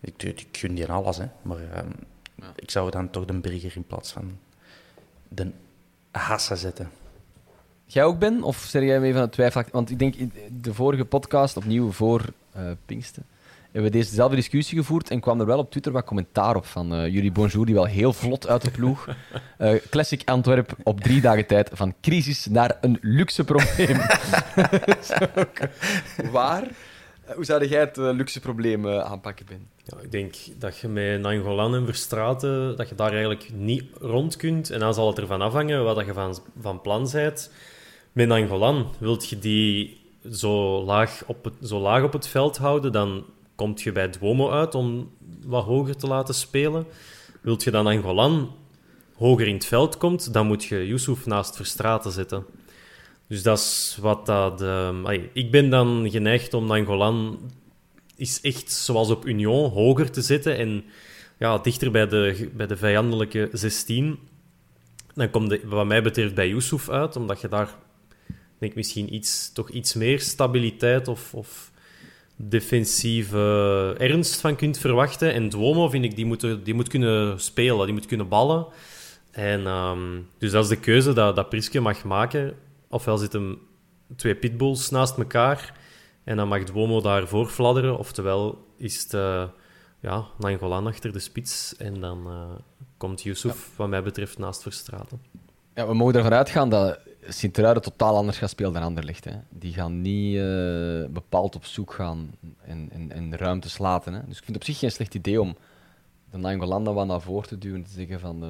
[0.00, 1.16] Ik, ik gun die aan alles.
[1.16, 1.26] Hè.
[1.42, 1.82] Maar eh,
[2.34, 2.52] Ja.
[2.56, 4.38] ik zou dan toch de Burger in plaats van
[5.28, 5.50] de
[6.10, 6.90] Hassa zetten.
[7.84, 8.42] Jij ook, Ben?
[8.42, 9.62] Of zeg jij mee van het twijfel?
[9.72, 13.24] Want ik denk, in de vorige podcast, opnieuw voor eh Pinksten,
[13.62, 16.94] hebben we dezezelfde discussie gevoerd en kwam er wel op Twitter wat commentaar op van
[16.94, 19.06] eh jullie bonjour, die wel heel vlot uit de ploeg.
[19.58, 23.96] Eh, classic Antwerp op drie dagen tijd van crisis naar een luxe probleem.
[26.30, 26.68] Waar?
[27.34, 29.68] Hoe zou jij het luxe probleem aanpakken, Ben?
[29.90, 34.36] Ja, ik denk dat je met Nangolan en Verstraten, dat je daar eigenlijk niet rond
[34.36, 34.70] kunt.
[34.70, 37.52] En dan zal het ervan afhangen wat je van, van plan bent.
[38.12, 40.00] Met Nangolan, wilt je die
[40.32, 43.24] zo laag, op het, zo laag op het veld houden, dan
[43.54, 45.10] kom je bij Duomo uit om
[45.44, 46.86] wat hoger te laten spelen.
[47.40, 48.52] Wilt je dan Nangolan
[49.16, 52.46] hoger in het veld komt, dan moet je Yusuf naast Verstraten zetten.
[53.26, 54.62] Dus dat is wat dat...
[54.62, 57.38] ehm, ik ben dan geneigd om Nangolan
[58.18, 60.84] is echt zoals op Union hoger te zetten en
[61.38, 64.18] ja, dichter bij de, bij de vijandelijke 16.
[65.14, 67.74] Dan komt wat mij betreft bij Yusuf uit, omdat je daar
[68.58, 71.70] denk misschien iets, toch iets meer stabiliteit of, of
[72.36, 75.32] defensieve ernst van kunt verwachten.
[75.32, 78.66] En Duomo vind ik, die, moeten, die moet kunnen spelen, die moet kunnen ballen.
[79.30, 82.54] En, ehm, dus dat is de keuze dat, dat Priske mag maken.
[82.88, 83.58] Ofwel zitten
[84.16, 85.74] twee pitbulls naast elkaar
[86.28, 87.98] en dan mag Duomo daarvoor fladderen.
[87.98, 89.44] Oftewel is het eh,
[90.00, 92.42] ja, Nangolan achter de spits en dan eh,
[92.96, 95.20] komt Yusuf, wat mij betreft, naast Verstraten.
[95.74, 99.24] Ja, we mogen ervan uitgaan dat Sint-Truiden totaal anders gaat spelen dan Anderlecht.
[99.24, 99.32] Hè.
[99.48, 104.12] Die gaan niet eh, bepaald op zoek gaan en, en, en ruimtes laten.
[104.12, 104.20] Hè.
[104.26, 105.56] Dus ik vind het op zich geen slecht idee om
[106.30, 107.82] de Nangolanda wat naar voren te duwen.
[107.82, 108.44] Te zeggen van,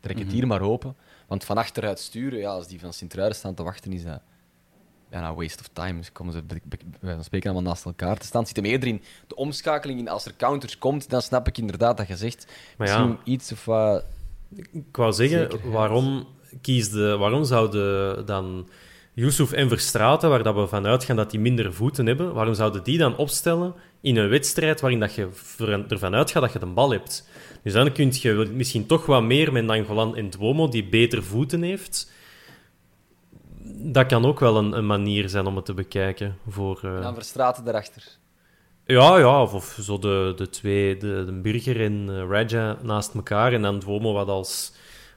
[0.00, 0.96] trek het hier maar open.
[1.26, 4.20] Want van achteruit sturen, ja, als die van Sint-Truiden staan te wachten, is dat
[5.08, 5.98] bijna waste of time.
[5.98, 6.42] Dus komen ze
[7.00, 8.40] bij spreken allemaal naast elkaar te staan.
[8.40, 9.98] Het zit hem eerder in de omschakeling.
[9.98, 12.46] In, als er counters komt, dan snap ik inderdaad dat je zegt...
[12.76, 13.04] Maar ja.
[13.04, 14.04] misschien iets of wat...
[14.72, 15.72] Ik wou zeggen, Zekerheid.
[15.72, 16.26] waarom,
[16.60, 18.68] kies de, waarom zouden dan
[19.12, 22.82] Yusuf en Verstraeten, waar dat we vanuit gaan dat die minder voeten hebben, waarom zouden
[22.82, 25.28] die dan opstellen in een wedstrijd waarin dat je
[25.88, 27.28] ervan uitgaat dat je de bal hebt?
[27.62, 31.62] Dus dan kun je misschien toch wat meer met Nangolan en Duomo, die beter voeten
[31.62, 32.10] heeft.
[33.78, 36.36] Dat kan ook wel een, een manier zijn om het te bekijken.
[36.48, 38.02] Voor, eh, Dan Verstraeten daarachter.
[38.86, 43.14] ja, ja, of, of zo de, de twee, de, de Burger en eh, Raja naast
[43.14, 43.52] elkaar.
[43.52, 44.72] En dan Duomo wat als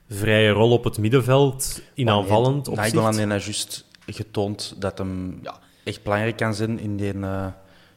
[0.10, 2.93] vrije rol op het middenveld in aanvallend opzicht.
[2.93, 5.60] Nainggolan heeft juist getoond dat hem Ja.
[5.84, 7.48] echt belangrijk kan zijn in die, eh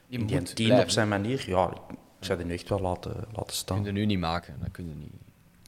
[0.08, 0.82] in die team blijven.
[0.82, 1.44] op zijn manier.
[1.46, 1.70] Ja,
[2.20, 3.84] ik zou die nu echt wel laten, laten Dat kun staan.
[3.84, 4.56] je nu niet maken.
[4.60, 5.12] Dat kun je niet,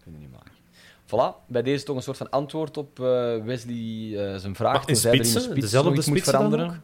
[0.02, 0.52] kun je niet maken.
[1.14, 3.04] Voilà, bij deze toch een soort van antwoord op eh,
[3.44, 3.74] Wesley
[4.16, 4.72] eh, zijn vraag.
[4.72, 6.82] Maar in tenzij er in de spitsen, spits dezelfde iets moet veranderen.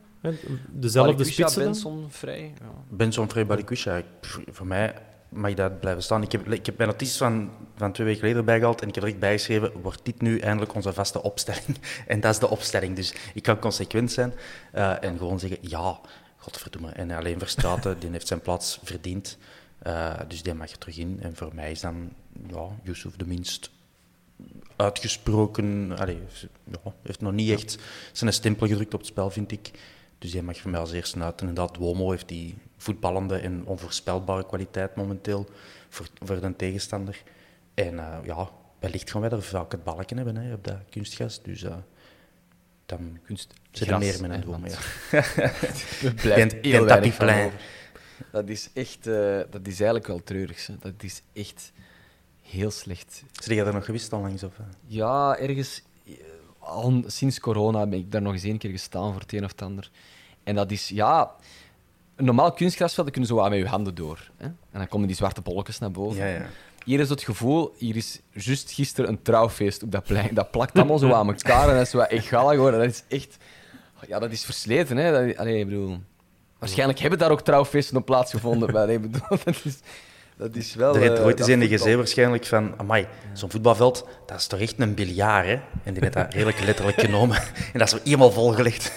[0.69, 1.65] Dezelfde dan?
[1.65, 2.55] Benson, vrij.
[2.61, 2.67] Ja.
[2.89, 4.03] Benson Frey Balikwisha,
[4.51, 4.95] voor mij
[5.29, 6.23] mag dat blijven staan.
[6.23, 9.05] Ik heb, ik heb mijn notities van, van twee weken geleden bijgehaald en ik heb
[9.05, 11.79] er echt bijgeschreven, wordt dit nu eindelijk onze vaste opstelling?
[12.07, 14.33] En dat is de opstelling, dus ik kan consequent zijn
[14.73, 16.01] eh, en gewoon zeggen, ja,
[16.37, 16.91] godverdomme.
[16.91, 19.39] En alleen Verstraeten, die heeft zijn plaats verdiend,
[19.81, 21.19] Eh, dus die mag er terug in.
[21.23, 22.13] En voor mij is dan,
[22.49, 23.71] ja, Yusuf de minst
[24.81, 26.19] uitgesproken, allee,
[26.65, 27.79] ja, heeft nog niet echt
[28.13, 29.71] zijn stempel gedrukt op het spel, vind ik.
[30.19, 31.41] Dus die mag voor mij als eerste uit.
[31.41, 35.47] En inderdaad, Womo heeft die voetballende en onvoorspelbare kwaliteit momenteel
[35.89, 37.23] voor, voor de tegenstander.
[37.75, 41.43] En eh, ja, wellicht gaan wij er vaak het balken hebben hè, op dat kunstgras.
[41.43, 41.77] Dus eh,
[42.87, 43.55] dan Kunst.
[43.71, 44.67] zit er meer met een Womo.
[44.67, 44.79] Ja.
[46.23, 47.53] Blijft heel weinig.
[48.33, 49.07] Dat is echt...
[49.07, 50.67] eh, dat is eigenlijk wel treurig.
[50.67, 50.75] hè.
[50.81, 51.73] Dat is echt
[52.51, 53.23] heel slecht.
[53.33, 54.43] Zit jij er nog gewist onlangs?
[54.43, 54.65] Of, eh?
[54.87, 55.83] Ja, ergens...
[56.07, 56.13] eh,
[56.59, 59.51] Al sinds corona ben ik daar nog eens één keer gestaan voor het een of
[59.51, 59.91] het ander.
[60.45, 61.31] En dat is, ja...
[62.17, 64.31] Een normaal kunstgrasveld daar kun je zo wat met je handen door.
[64.37, 64.45] Hè?
[64.45, 66.19] En dan komen die zwarte bolletjes naar boven.
[66.19, 66.47] Ja, ja.
[66.85, 70.35] Hier is het gevoel, hier is juist gisteren een trouwfeest op dat plein.
[70.35, 72.81] Dat plakt allemaal zo aan elkaar en dat is wat echt geworden.
[72.81, 73.37] Dat is echt...
[74.09, 75.27] Ja, dat is versleten, hè.
[75.27, 75.99] Dat, allee, ik bedoel...
[76.59, 78.73] Waarschijnlijk hebben daar ook trouwfeesten op plaatsgevonden.
[78.73, 79.79] Maar bedoel, dat is,
[80.41, 80.95] dat is wel...
[80.95, 81.79] Er heeft eh, ooit eens een voetbal.
[81.79, 85.53] gezegd waarschijnlijk van, amai, zo'n voetbalveld, dat is toch echt een biljart, hè?
[85.85, 87.37] En die heeft dat redelijk letterlijk genomen.
[87.73, 88.93] En dat is zo eenmaal volgelegd.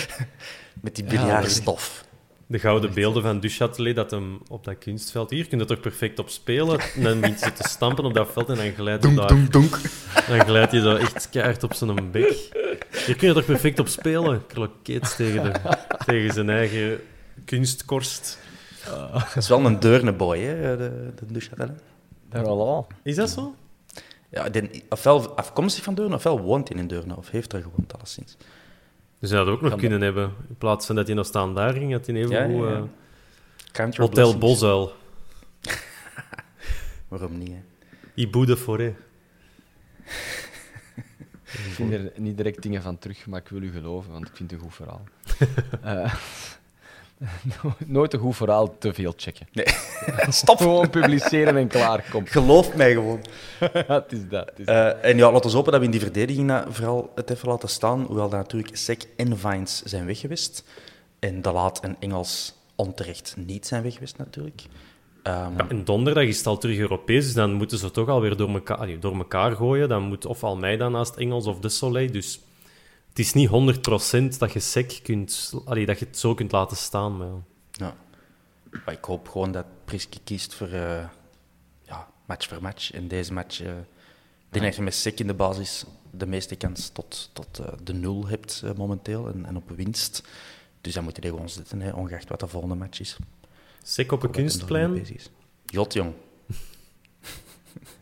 [0.82, 2.06] Met die biljartstof.
[2.46, 5.30] De gouden beelden van Duchatelet, dat hem op dat kunstveld...
[5.30, 6.80] Hier kun je toch perfect op spelen.
[6.80, 9.50] En dan begint hij te stampen op dat veld en dan glijdt hij daar...
[10.28, 12.48] Dan glijdt hij zo echt keihard op zijn bek.
[13.06, 14.46] Hier kun je toch perfect op spelen?
[14.46, 15.52] Krokeets tegen, de,
[16.06, 17.00] tegen zijn eigen
[17.44, 18.38] kunstkorst.
[19.12, 21.82] Dat is wel een deurneboy, hè, de, de Duchatelet.
[22.32, 22.96] Ja, voilà.
[23.02, 23.54] Is dat zo?
[24.30, 27.94] Ja, die, ofwel afkomstig van Deurne, ofwel woont hij in Deurne, of heeft er gewoond,
[27.94, 28.36] alleszins.
[29.18, 30.32] Dus dat ook nog Kan kunnen hebben.
[30.48, 32.68] In plaats van dat hij nog staan daar ging, had hij even Ja, ja, goed,
[32.68, 33.84] ja.
[33.84, 34.38] eh, Hotel blessings.
[34.38, 34.92] Bosuil.
[37.08, 37.60] Waarom niet, hè?
[38.14, 38.94] Iboe de Forêt.
[41.44, 44.36] Ik vind er niet direct dingen van terug, maar ik wil u geloven, want ik
[44.36, 45.04] vind het een goed verhaal.
[45.82, 46.14] Eh,
[47.86, 49.46] nooit een goed verhaal te veel checken.
[49.52, 49.66] Nee.
[50.28, 50.58] Stop!
[50.58, 52.26] Gewoon publiceren en klaar, kom.
[52.26, 53.20] Geloof mij gewoon.
[53.86, 54.46] het is dat.
[54.46, 54.96] Het is dat.
[55.00, 57.68] Eh, en ja, laten we hopen dat we in die verdediging vooral het even laten
[57.68, 58.02] staan.
[58.02, 60.64] Hoewel dat natuurlijk Sek en Vines zijn weg geweest.
[61.18, 64.62] En De Laat en Engels onterecht niet zijn weg geweest, natuurlijk.
[65.22, 68.36] Ehm, Ja, en donderdag is het al terug Europees, dus dan moeten ze toch alweer
[68.36, 69.88] door elkaar, door elkaar gooien.
[69.88, 72.10] Dan moet of Almeida naast Engels of De Soleil.
[72.10, 72.40] Dus
[73.18, 76.76] het is niet 100% dat je sec kunt, allee, dat je het zo kunt laten
[76.76, 77.16] staan.
[77.16, 77.28] Maar
[77.70, 77.96] ja.
[78.84, 81.04] Maar ik hoop gewoon dat Priske kiest voor eh,
[81.82, 82.92] ja, match voor match.
[82.92, 86.56] En deze match, eh, ik denk dat je met Sek in de basis de meeste
[86.56, 90.22] kans tot, tot eh, de nul hebt momenteel en, en op winst.
[90.80, 93.16] Dus dan moet je die gewoon zitten, hè, ongeacht wat de volgende match is.
[93.82, 95.06] Sec op een er kunstplein.
[95.66, 96.12] Jot, jong.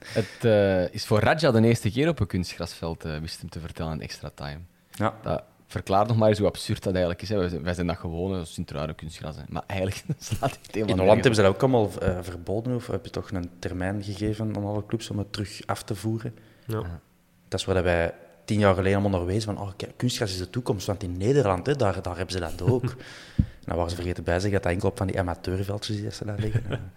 [0.07, 3.93] Het eh, is voor Raja de eerste keer op een kunstgrasveld, wist hem te vertellen,
[3.93, 4.61] in extra time.
[4.97, 5.15] Ja.
[5.23, 7.29] Dat verklaart nog maar eens hoe absurd dat eigenlijk is.
[7.29, 7.39] Hè.
[7.39, 9.37] Wij, zijn, wij zijn dat gewoon, Sint-Truiden kunstgras.
[9.37, 9.43] Hè.
[9.49, 12.87] Maar eigenlijk slaat het helemaal In Holland hebben ze dat ook allemaal eh, verboden, of
[12.87, 16.35] heb je toch een termijn gegeven aan alle clubs om het terug af te voeren?
[16.67, 17.01] Ja.
[17.49, 20.39] Dat is waar wij tien jaar geleden allemaal naar wezen van, oh, kijk, kunstgras is
[20.39, 22.83] de toekomst, want in Nederland, hè, daar, daar hebben ze dat ook.
[23.67, 26.15] nou waren ze vergeten bij zich dat dat enkel op van die amateurveldjes is dat
[26.15, 26.93] ze daar liggen.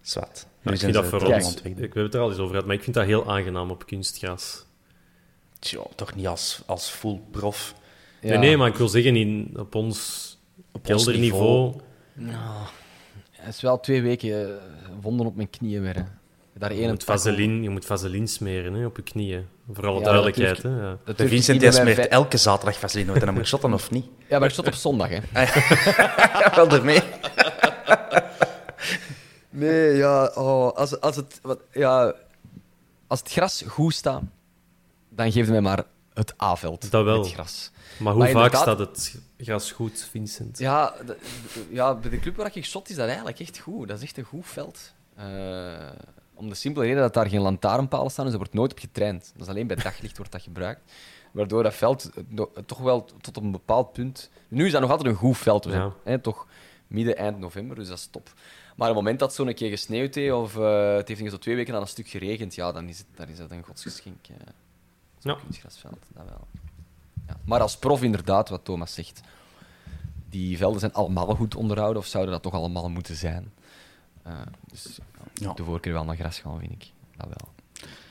[0.00, 0.46] Zwat.
[0.62, 2.76] Ik vind dat voor ons, ik, we hebben het er al eens over gehad, maar
[2.76, 4.64] ik vind dat heel aangenaam op kunstgras.
[5.70, 7.74] Tja, toch niet als, als full prof.
[8.20, 10.38] Nee, nee, maar ik wil zeggen, in, op ons
[10.72, 11.74] Op ons kelderniveau...
[12.14, 12.66] Nou,
[13.30, 14.54] het is wel twee weken eh,
[15.00, 15.94] wonden op mijn knieën weer.
[15.94, 16.02] hè.
[16.52, 19.46] Daar Je moet, vaseline, je moet vaseline smeren hè, op je knieën.
[19.72, 20.62] Voor alle Ja, duidelijkheid.
[20.62, 20.98] dat Hè, ja.
[21.04, 24.06] Dat De Vincent die smeert elke zaterdag vaseline dan moet je shotten of niet?
[24.28, 25.18] Ja, maar ik stond op zondag, hè.
[26.40, 27.00] Ja, wel ermee.
[29.50, 32.14] Nee, ja, oh, als, als, het, wat, ja,
[33.06, 34.22] als het gras goed staat,
[35.10, 36.90] dan geef mij maar het A-veld.
[36.90, 37.18] Dat wel.
[37.22, 37.70] Het gras.
[37.98, 40.58] Maar hoe Maar vaak inderdaad- staat het gras goed, Vincent?
[40.58, 43.88] Ja, de- de- ja, bij de club waar ik shot is dat eigenlijk echt goed.
[43.88, 44.92] Dat is echt een goed veld.
[45.16, 45.88] Eh,
[46.34, 49.30] om de simpele reden dat daar geen lantaarnpalen staan, dus er wordt nooit op getraind.
[49.32, 50.92] Dat is alleen bij daglicht wordt dat gebruikt.
[51.30, 54.30] Waardoor dat veld eh, toch wel tot op een bepaald punt...
[54.48, 55.64] Nu is dat nog altijd een goed veld.
[55.64, 55.92] Ja.
[56.04, 56.46] hè, toch
[56.86, 58.32] midden, eind november, dus dat is top.
[58.76, 61.30] Maar op het moment dat het zo een keer gesneeuwd heeft, of eh, het heeft
[61.30, 63.62] zo twee weken aan een stuk geregend, ja, dan is het, dan is dat een
[63.64, 64.26] godsgeschenk.
[64.26, 64.36] Zo'n
[65.20, 65.34] Ja.
[65.34, 66.46] kunstgrasveld, dat wel.
[67.26, 67.36] Ja.
[67.44, 69.20] Maar als prof, inderdaad, wat Thomas zegt,
[70.28, 73.52] die velden zijn allemaal goed onderhouden, of zouden dat toch allemaal moeten zijn?
[74.22, 74.32] Eh,
[74.70, 74.98] dus
[75.34, 76.92] ja, de voorkeur wel naar gras gaan, vind ik.
[77.16, 77.48] Dat wel.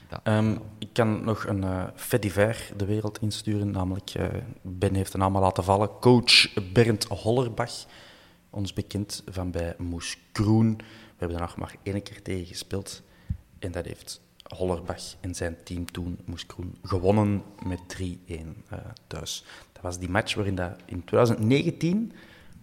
[0.07, 0.19] Dat.
[0.23, 4.27] Ehm, ik kan nog een eh fait divers de wereld insturen, namelijk eh,
[4.61, 5.99] Ben heeft een naam al laten vallen.
[5.99, 7.85] Coach Bernd Hollerbach,
[8.49, 10.75] ons bekend van bij Moes Kroen.
[10.77, 13.01] We hebben daar nog maar één keer tegen gespeeld.
[13.59, 14.21] En dat heeft
[14.55, 19.45] Hollerbach en zijn team toen, Moes Kroen, gewonnen met 3-1 eh, thuis.
[19.71, 22.11] Dat was die match waarin dat in 2019,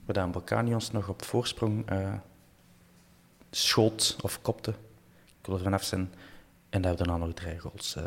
[0.05, 2.15] waar Balkanions nog op voorsprong eh,
[3.51, 4.71] schoot of kopte.
[5.41, 6.13] Ik wil er vanaf zijn.
[6.69, 8.05] En daar hebben we dan nog drie goals eh,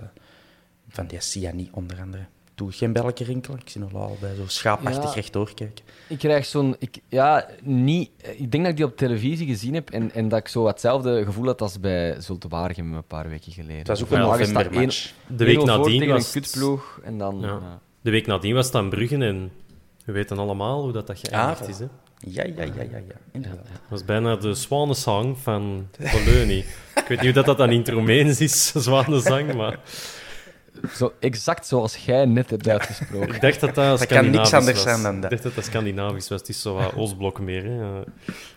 [0.87, 2.25] van die Siani onder andere.
[2.59, 3.59] Doe geen belletje rinkelen.
[3.59, 5.11] Ik zie nog al bij zo schaapachtig Ja.
[5.13, 5.85] rechtdoor kijken.
[6.07, 6.75] Ik krijg zo'n...
[6.79, 8.09] Ik, ja, niet...
[8.35, 11.23] Ik denk dat ik die op televisie gezien heb en, en dat ik zo hetzelfde
[11.25, 13.77] gevoel had als bij Zulte Waregem een paar weken geleden.
[13.77, 15.13] Het was ook een is dat novembermatch.
[15.27, 17.37] één- De week 1-0 voor nadien tegen was een het- kutploeg en dan...
[17.39, 17.47] Ja.
[17.47, 17.79] ja.
[18.01, 19.51] De week nadien was het aan Bruggen en
[20.05, 21.79] we weten allemaal hoe dat, dat geëindigd Ah, is.
[21.79, 21.85] Hè.
[22.19, 23.15] Ja, ja, ja, ja, ja.
[23.31, 23.65] Inderdaad.
[23.65, 26.53] Dat was bijna de zwanenzang van Bologna.
[26.53, 26.65] ik
[27.07, 29.79] weet niet hoe dat, dat aan Intromeens is, zwanenzang, maar
[30.95, 33.33] Zo, exact zoals jij net hebt uitgesproken.
[33.35, 34.83] ik dacht dat dat Dat kan niks anders was.
[34.83, 35.23] zijn dan dat.
[35.23, 36.39] Ik dacht dat dat Scandinavisch was.
[36.39, 38.05] Het is zo wat Oostblok meer, hè, eh,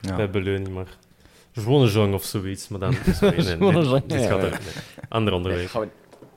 [0.01, 0.17] Ja.
[0.17, 0.97] bij Bologna, maar...
[1.53, 2.95] Zwanenzang of zoiets, maar dan...
[3.21, 4.45] Sorry, nee, nee, Zwanenzang, dit gaat ja.
[4.47, 4.51] er...
[4.51, 4.61] Nee.
[5.09, 5.69] Ander onderwerp.
[5.69, 5.89] Gaan we,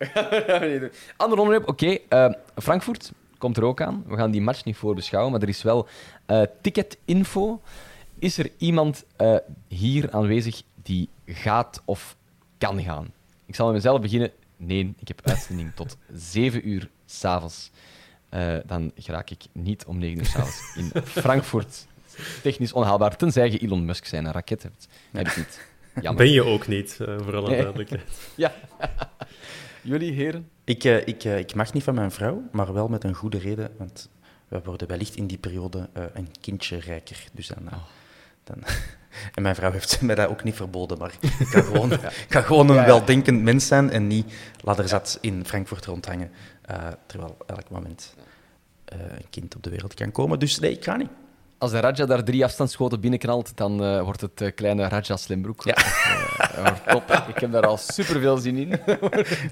[0.47, 0.91] gaan we niet doen.
[1.17, 1.97] Ander onderwerp, oké.
[2.09, 4.03] eh, Frankfurt komt er ook aan.
[4.07, 5.87] We gaan die match niet voorbeschouwen, maar er is wel
[6.25, 7.61] eh, ticketinfo.
[8.19, 9.35] Is er iemand eh,
[9.67, 12.15] hier aanwezig die gaat of
[12.57, 13.07] kan gaan?
[13.45, 14.31] Ik zal met mezelf beginnen.
[14.57, 17.71] Nee, ik heb uitzending tot 7 uur s'avonds.
[18.29, 21.87] Eh dan geraak ik niet om 9 uur s'avonds in Frankfurt.
[22.41, 24.87] Technisch onhaalbaar, tenzij je Elon Musk zijn een raket hebt.
[25.11, 25.59] Heb ik niet.
[26.01, 26.23] Jammer.
[26.23, 27.57] Ben je ook niet, eh, voor alle Nee.
[27.61, 28.03] duidelijkheid.
[28.35, 28.53] Ja.
[29.81, 30.49] Jullie heren?
[30.63, 33.71] Ik, eh, ik, ik mag niet van mijn vrouw, maar wel met een goede reden.
[33.77, 34.09] Want
[34.47, 37.23] we worden wellicht in die periode eh, een kindje rijker.
[37.31, 37.77] Dus dan, eh,
[38.43, 38.57] dan,
[39.33, 40.97] en mijn vrouw heeft mij dat ook niet verboden.
[40.97, 42.87] Maar ik ga gewoon, ik ga gewoon een Ja, ja.
[42.87, 46.31] weldenkend mens zijn en niet ladderzat in Frankfurt rondhangen.
[46.61, 48.15] eh, terwijl elk moment
[48.85, 50.39] eh, een kind op de wereld kan komen.
[50.39, 51.09] Dus nee, ik ga niet.
[51.57, 55.63] Als de Raja daar drie afstandsschoten binnenknalt, dan eh, wordt het eh, kleine Raja Slimbroek.
[55.63, 55.75] Ja.
[56.63, 57.23] Wordt top.
[57.35, 58.79] Ik heb daar al superveel zin in.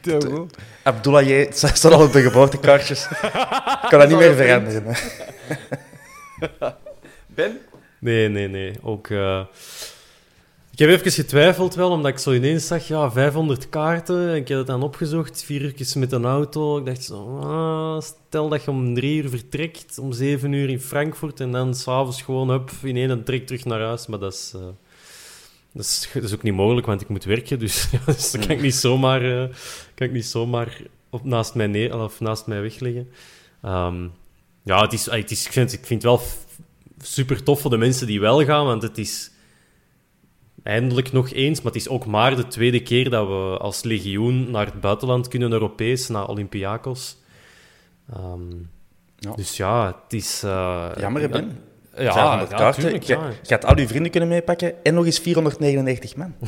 [0.84, 3.06] Abdullah, het staat al op de geboortekaartjes.
[3.06, 4.84] Ik kan dat niet meer veranderen.
[7.28, 7.58] Ben?
[8.03, 8.73] Nee, nee, nee.
[8.81, 9.45] Ook, eh,
[10.71, 14.35] Ik heb even getwijfeld wel, omdat ik zo ineens zag, ja, 500 kaarten.
[14.35, 16.77] Ik heb het dan opgezocht, vier uur met een auto.
[16.77, 20.79] Ik dacht zo, ah, stel dat je om drie uur vertrekt, om zeven uur in
[20.79, 24.07] Frankfurt en dan s'avonds gewoon up in één trek terug naar huis.
[24.07, 24.61] Maar dat is, eh,
[25.73, 27.59] dat, is, ook niet mogelijk, want ik moet werken.
[27.59, 29.49] Dus, dus dat kan ik niet zomaar, eh,
[29.95, 33.09] kan ik niet zomaar op, naast, mij neer, of naast mij wegleggen.
[33.61, 34.07] Ehm,
[34.63, 36.21] ja, is, het is, ik, vind, ik vind het wel
[37.03, 39.31] super tof voor de mensen die wel gaan, want het is
[40.63, 44.51] eindelijk nog eens, maar het is ook maar de tweede keer dat we als legioen
[44.51, 47.17] naar het buitenland kunnen, Europees, naar Olympiakos.
[48.13, 48.41] Ehm,
[49.17, 49.31] Ja.
[49.35, 50.43] Dus ja, het is...
[50.43, 51.59] eh, Jammer, Ben?
[51.97, 52.81] Ja, 500 ja, kaarten.
[52.81, 53.27] tuurlijk, je, ja.
[53.27, 56.33] je gaat al je vrienden kunnen meepakken en nog eens 499 man.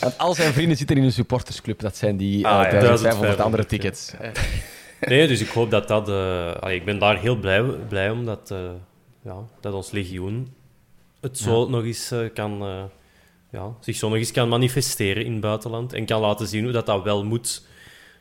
[0.00, 1.80] Want al zijn vrienden zitten in een supportersclub.
[1.80, 2.80] Dat zijn die eh, Ah, ja.
[2.80, 4.12] 1500 andere 1500, tickets.
[5.00, 6.08] Nee, dus ik hoop dat dat...
[6.08, 8.70] eh, allee, ik ben daar heel blij, blij om dat, eh,
[9.22, 10.54] ja, dat ons legioen
[11.20, 12.88] het zo nog eens eh, kan...
[13.50, 16.72] ja, zich zo nog eens kan manifesteren in het buitenland en kan laten zien hoe
[16.72, 17.66] dat, dat wel moet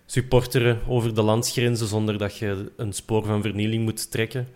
[0.05, 4.47] supporteren over de landsgrenzen zonder dat je een spoor van vernieling moet trekken.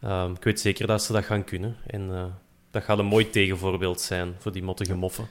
[0.00, 1.76] Ehm, ik weet zeker dat ze dat gaan kunnen.
[1.86, 2.32] En
[2.70, 5.28] dat gaat een mooi tegenvoorbeeld zijn voor die mottige moffen.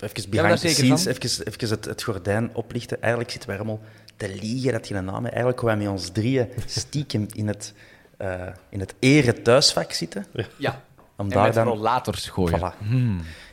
[0.00, 3.00] Even behind the scenes, even, even het, het gordijn oplichten.
[3.00, 3.80] Eigenlijk zitten wij allemaal
[4.16, 5.26] te liegen dat je een naam hebt.
[5.26, 7.74] Eigenlijk kwamen we met ons drieën stiekem in het,
[8.16, 10.26] eh in het ere thuisvak zitten.
[10.56, 10.82] Ja.
[11.16, 11.66] Om En daar met dan...
[11.66, 12.58] rollators gooien.
[12.58, 12.86] Voilà.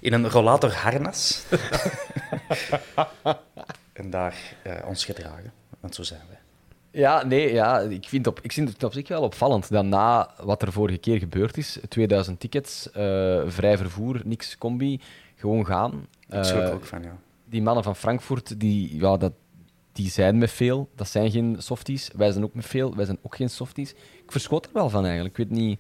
[0.02, 1.44] In een rollatorharnas.
[3.94, 5.52] en daar eh, ons gedragen.
[5.80, 6.38] Want zo zijn wij.
[7.02, 10.30] Ja, nee, ja, ik, vind op, ik vind het op zich wel opvallend dat na
[10.42, 15.02] wat er vorige keer gebeurd is, 2000 tickets, eh, vrij vervoer, niks combi,
[15.36, 16.08] gewoon gaan.
[16.30, 17.18] Ik schrok Eh, ook van, ja.
[17.46, 19.34] die mannen van Frankfurt, die, ja, dat,
[19.92, 20.90] die zijn met veel.
[20.96, 22.10] Dat zijn geen softies.
[22.16, 22.96] Wij zijn ook met veel.
[22.96, 23.92] Wij zijn ook geen softies.
[24.24, 25.38] Ik verschoot er wel van eigenlijk.
[25.38, 25.80] Ik weet niet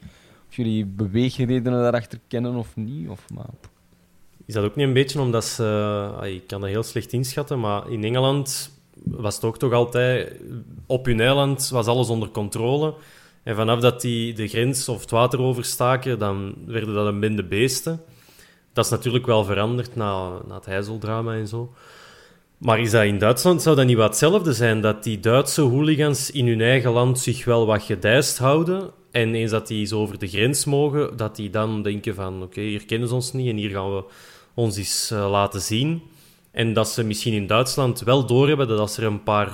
[0.49, 3.09] of jullie beweegredenen daarachter kennen of niet.
[3.09, 3.49] Of, maar...
[4.45, 6.19] Is dat ook niet een beetje omdat ze...
[6.23, 8.71] ik kan dat heel slecht inschatten, maar in Engeland
[9.03, 10.33] was het ook toch altijd...
[10.85, 12.93] Op hun eiland was alles onder controle.
[13.43, 17.43] En vanaf dat die de grens of het water overstaken, dan werden dat een bende
[17.43, 18.01] beesten.
[18.77, 21.73] Dat is natuurlijk wel veranderd na, na het Heizeldrama en zo.
[22.57, 24.81] Maar is dat in Duitsland, zou dat niet wat hetzelfde zijn?
[24.81, 28.91] Dat die Duitse hooligans in hun eigen land zich wel wat gedijst houden.
[29.11, 32.43] En eens dat die zo over de grens mogen, dat die dan denken van...
[32.43, 34.03] Oké, hier kennen ze ons niet en hier gaan we
[34.53, 36.01] ons eens eh, laten zien.
[36.51, 39.53] En dat ze misschien in Duitsland wel doorhebben dat als er een paar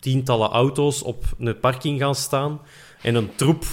[0.00, 2.60] tientallen auto's op een parking gaan staan
[3.02, 3.64] en een troep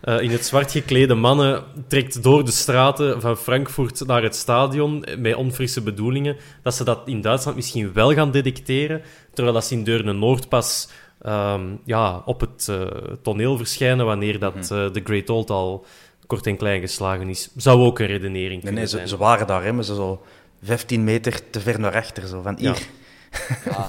[0.00, 5.04] eh, in het zwart geklede mannen trekt door de straten van Frankfurt naar het stadion
[5.18, 9.74] met onfrisse bedoelingen, dat ze dat in Duitsland misschien wel gaan detecteren, terwijl dat ze
[9.74, 10.88] in Deurne-Noord pas
[11.22, 12.80] ehm, ja, op het eh,
[13.22, 15.84] toneel verschijnen wanneer dat, eh, de Great Old al
[16.26, 17.50] kort en klein geslagen is.
[17.56, 19.08] Zou ook een redenering kunnen nee, ze, zijn.
[19.08, 20.22] ze waren daar, hè, maar ze zo
[20.62, 22.26] 15 meter te ver naar achter.
[22.26, 22.74] Zo, van hier, Ja,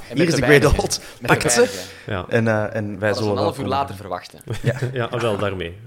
[0.09, 1.01] en hier is de Great Old.
[1.21, 1.87] Pak het ze.
[2.05, 4.39] Ja, En, eh, en wij zullen een half uur later verwachten.
[4.93, 5.77] ja wel daarmee.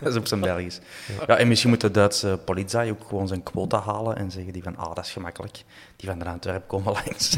[0.00, 0.80] Dat is op zijn Belgisch.
[1.26, 1.36] Ja.
[1.36, 4.76] en misschien moet de Duitse politie ook gewoon zijn quota halen en zeggen die van,
[4.76, 5.64] ah, dat is gemakkelijk.
[5.96, 7.36] Die van de Antwerpen komen langs.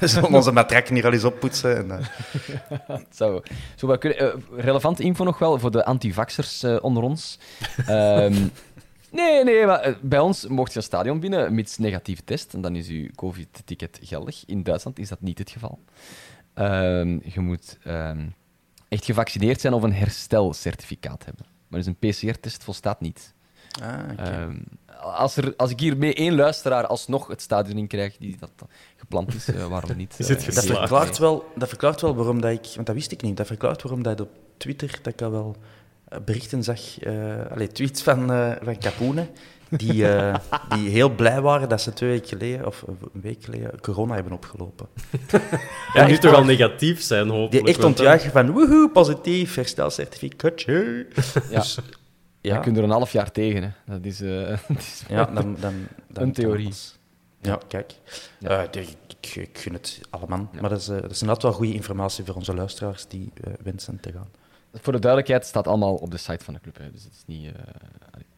[0.00, 1.76] We zullen onze matrakken hier al eens oppoetsen.
[1.76, 3.42] En, eh, zou
[3.80, 4.18] wel kunnen.
[4.18, 7.38] Eh, relevante info nog wel voor de antivaxers eh, onder ons.
[7.86, 8.34] Ehm,
[9.14, 12.60] nee, nee, maar eh, bij ons mocht je een stadion binnen mits negatieve test en
[12.60, 14.44] dan is uw COVID-ticket geldig.
[14.46, 15.78] In Duitsland is dat niet het geval.
[16.54, 18.26] Ehm, je moet ehm,
[18.88, 21.46] echt gevaccineerd zijn of een herstelcertificaat hebben.
[21.68, 23.34] Maar dus een PCR-test volstaat niet.
[23.82, 24.22] ah, oké.
[24.22, 24.56] Ehm,
[25.00, 28.50] als, er, als ik hiermee één luisteraar alsnog het stadion in krijg die dat
[28.96, 30.14] gepland is, eh, waarom niet?
[30.18, 32.72] Is het Eh, dat, verklaart wel, dat verklaart wel waarom dat ik...
[32.74, 33.36] Want dat wist ik niet.
[33.36, 35.56] Dat verklaart waarom dat op Twitter dat ik al wel
[36.24, 36.98] berichten zag...
[37.00, 39.26] eh allee, tweets van, eh van Capoene,
[39.68, 40.34] die, eh,
[40.74, 44.32] die heel blij waren dat ze twee weken geleden, of een week geleden, corona hebben
[44.32, 44.86] opgelopen.
[45.94, 47.66] en nu echt toch al negatief zijn, Die hopelijk.
[47.68, 51.06] echt want dan- ontjuichen van woehoe, positief, herstelcertificaatje.
[51.50, 51.58] Ja.
[51.58, 51.82] Dus, Ja.
[52.40, 53.62] ja, Je kunt er een half jaar tegen.
[53.62, 53.68] Hè.
[53.94, 55.74] Dat is, eh, dat is ja dan, dan,
[56.08, 56.72] dan Een theorie.
[57.40, 57.92] Ja, kijk.
[58.38, 58.48] Ja.
[58.62, 60.50] Eh, de- ik, ik gun het allemaal.
[60.60, 63.52] Maar dat is, eh, dat is inderdaad wel goede informatie voor onze luisteraars die eh,
[63.62, 64.28] wensen te gaan.
[64.74, 66.78] Voor de duidelijkheid staat allemaal op de site van de club.
[66.78, 66.90] Hè.
[66.90, 67.46] Dus het is niet.
[67.46, 67.52] eh,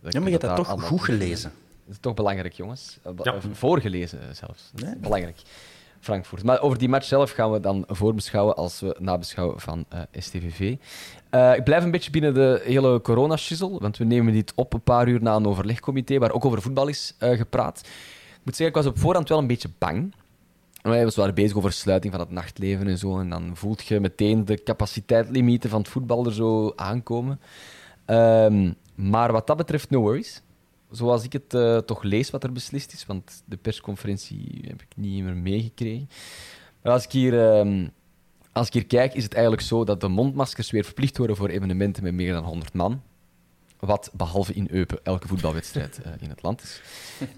[0.01, 1.53] dat Ja, maar je hebt dat toch allemaal goed gelezen.
[1.85, 2.99] Dat is toch belangrijk, jongens.
[3.03, 3.35] Eh, Ja.
[3.53, 4.71] Voorgelezen eh, zelfs.
[4.73, 4.97] Dat is Nee.
[4.97, 5.43] Belangrijk.
[6.01, 6.43] Frankfurt.
[6.43, 10.77] Maar over die match zelf gaan we dan voorbeschouwen als we nabeschouwen van eh, STVV.
[11.31, 14.81] Eh, ik blijf een beetje binnen de hele corona-shizzle, want we nemen dit op een
[14.83, 17.79] paar uur na een overlegcomité waar ook over voetbal is eh, gepraat.
[18.35, 20.15] Ik moet zeggen, ik was op voorhand wel een beetje bang.
[20.91, 23.19] Wij waren bezig over sluiting van het nachtleven en zo.
[23.19, 27.41] En dan voelt je meteen de capaciteitlimieten van het voetbal er zo aankomen.
[28.05, 30.43] Ehm, maar wat dat betreft, no worries.
[30.91, 34.97] Zoals ik het eh, toch lees wat er beslist is, want de persconferentie heb ik
[34.97, 36.09] niet meer meegekregen.
[36.83, 37.89] Maar als ik, hier, ehm,
[38.53, 41.49] als ik hier kijk, is het eigenlijk zo dat de mondmaskers weer verplicht worden voor
[41.49, 43.03] evenementen met meer dan 100 man.
[43.81, 46.81] Wat, behalve in Eupen, elke voetbalwedstrijd eh, in het land is.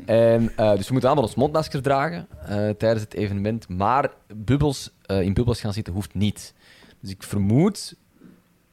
[0.06, 3.68] En, eh, dus we moeten allemaal ons mondmasker dragen eh, tijdens het evenement.
[3.68, 6.54] Maar bubbels, eh, in bubbels gaan zitten hoeft niet.
[7.00, 7.94] Dus ik vermoed,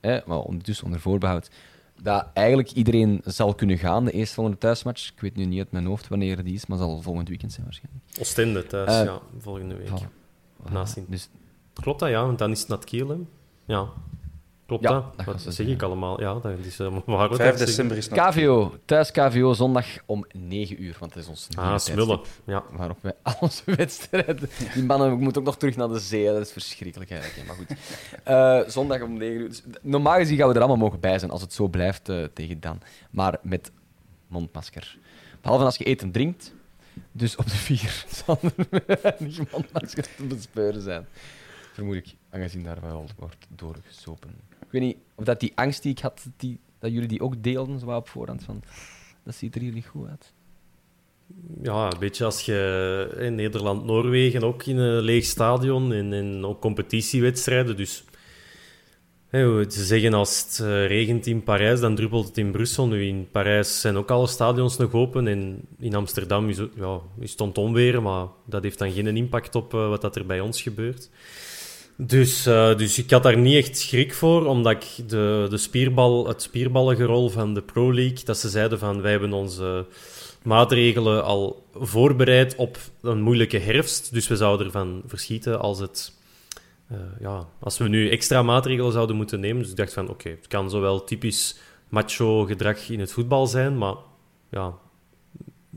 [0.01, 1.49] hè, maar ondertussen onder voorbehoud,
[2.01, 5.11] dat eigenlijk iedereen zal kunnen gaan, de eerstvolgende thuismatch.
[5.11, 7.65] Ik weet nu niet uit mijn hoofd wanneer die is, maar zal volgend weekend zijn
[7.65, 8.03] waarschijnlijk.
[8.19, 9.89] Oostende thuis, Eh, ja, volgende week.
[10.69, 11.29] Naast Dus
[11.73, 12.25] Klopt dat, ja?
[12.25, 13.27] Want dan is het naar Kiel?
[13.65, 13.87] Ja.
[14.65, 15.25] Klopt Ja, dat?
[15.25, 16.21] dat zeg zijn, ik allemaal?
[16.21, 17.65] Ja, dat is uh, waar we 5 dat zeggen.
[17.65, 18.27] december is nog...
[18.29, 22.19] KVO, thuis KVO, zondag om 9 uur, want dat is ons nieuwe Ah, smullen.
[22.45, 22.63] Ja.
[22.71, 24.49] Waarop wij al onze wedstrijden...
[24.73, 27.47] Die mannen ik moet ook nog terug naar de zee, dat is verschrikkelijk eigenlijk.
[27.47, 27.77] Maar goed.
[28.23, 29.47] Eh, zondag om 9 uur.
[29.49, 32.23] Dus, normaal gezien gaan we er allemaal mogen bij zijn, als het zo blijft eh,
[32.33, 32.81] tegen dan.
[33.09, 33.71] Maar met
[34.27, 34.97] mondmasker.
[35.41, 36.53] Behalve als je eet en drinkt.
[37.11, 41.05] Dus op de vier zal er weinig mondmaskers te bespeuren zijn.
[41.73, 44.29] Vermoed ik, aangezien daar wel wordt doorgesopen.
[44.75, 47.79] Weet niet of dat die angst die ik had, die, dat jullie die ook deelden,
[47.79, 48.43] zo op voorhand.
[48.43, 48.61] Van,
[49.23, 50.33] dat ziet er hier niet goed uit.
[51.61, 56.61] ja, een beetje als je in Nederland-Noorwegen ook in een leeg stadion en, en ook
[56.61, 57.77] competitiewedstrijden.
[57.77, 58.03] Dus
[59.31, 62.87] ze zeggen als het eh, regent in Parijs, dan druppelt het in Brussel.
[62.87, 67.31] Nu in Parijs zijn ook alle stadions nog open en in Amsterdam is, ja, is
[67.31, 70.61] het onweer, maar dat heeft dan geen impact op eh, wat dat er bij ons
[70.61, 71.09] gebeurt.
[71.97, 76.27] Dus, eh, dus ik had daar niet echt schrik voor, omdat ik de, de spierbal,
[76.27, 79.85] het spierballengerol van de Pro League, dat ze zeiden van wij hebben onze
[80.43, 84.13] maatregelen al voorbereid op een moeilijke herfst.
[84.13, 86.13] Dus we zouden ervan verschieten als, het,
[86.87, 89.61] eh, ja, als we nu extra maatregelen zouden moeten nemen.
[89.61, 93.77] Dus ik dacht van oké, het kan zowel typisch macho gedrag in het voetbal zijn,
[93.77, 93.95] maar
[94.51, 94.73] ja,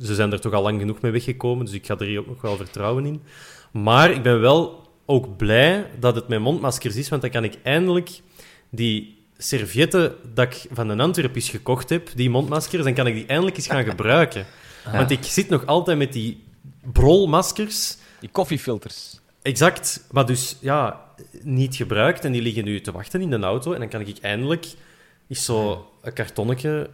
[0.00, 2.26] ze zijn er toch al lang genoeg mee weggekomen, dus ik ga er hier ook
[2.26, 3.22] nog wel vertrouwen in.
[3.72, 7.54] Maar ik ben wel ook blij dat het met mondmaskers is, want dan kan ik
[7.62, 8.11] eindelijk
[8.70, 13.26] die servietten dat ik van een Antwerpis gekocht heb, die mondmaskers, dan kan ik die
[13.26, 14.46] eindelijk eens gaan gebruiken.
[14.92, 16.42] Want ik zit nog altijd met die
[16.92, 19.20] brolmaskers, Die koffiefilters.
[19.42, 21.04] exact, maar dus ja,
[21.42, 24.18] niet gebruikt en die liggen nu te wachten in de auto en dan kan ik
[24.20, 24.66] eindelijk
[25.28, 26.90] eens zo een kartonnetje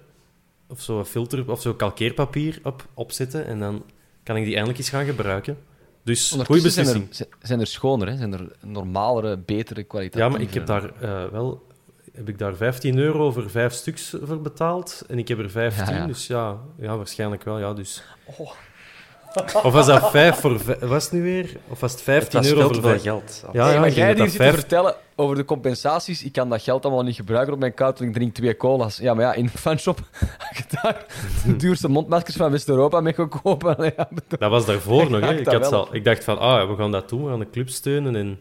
[0.69, 3.85] of zo een filter of zo kalkeerpapier op, opzetten en dan
[4.23, 5.57] kan ik die eindelijk eens gaan gebruiken.
[6.05, 7.29] Dus goede zijn er, beslissing.
[7.43, 8.17] zijn er schoner, hè?
[8.17, 10.23] zijn er normalere, betere kwaliteit.
[10.23, 11.67] Ja, maar ik heb daar eh, wel
[12.15, 15.85] heb ik daar 15 euro voor vijf stuks voor betaald en ik heb er 15,
[15.85, 16.07] Ja, ja.
[16.07, 17.59] dus ja, ja, waarschijnlijk wel.
[17.59, 18.03] Ja, dus.
[19.63, 21.57] Of was dat 5 voor was het nu weer?
[21.69, 23.03] Of was het 15 Het was euro voor veel vijf?
[23.03, 23.45] geld.
[23.53, 26.25] Ja, maar ik jij die zit dat te vijf- vertellen over de compensaties.
[26.25, 28.97] Ik kan dat geld allemaal niet gebruiken op mijn koud, want ik drink twee cola's.
[28.97, 29.99] Ja, maar ja, in de fanshop
[30.39, 31.05] had je daar
[31.47, 33.77] de duurste mondmaskers van West-Europa mee gaan kopen.
[33.77, 35.21] Allee, Ja, bedoel- Dat was daarvoor nog.
[35.21, 35.35] Hè.
[35.35, 37.69] Ik, had al, ik dacht van, ah, we gaan dat doen, we gaan de club
[37.69, 38.17] steunen.
[38.17, 38.41] En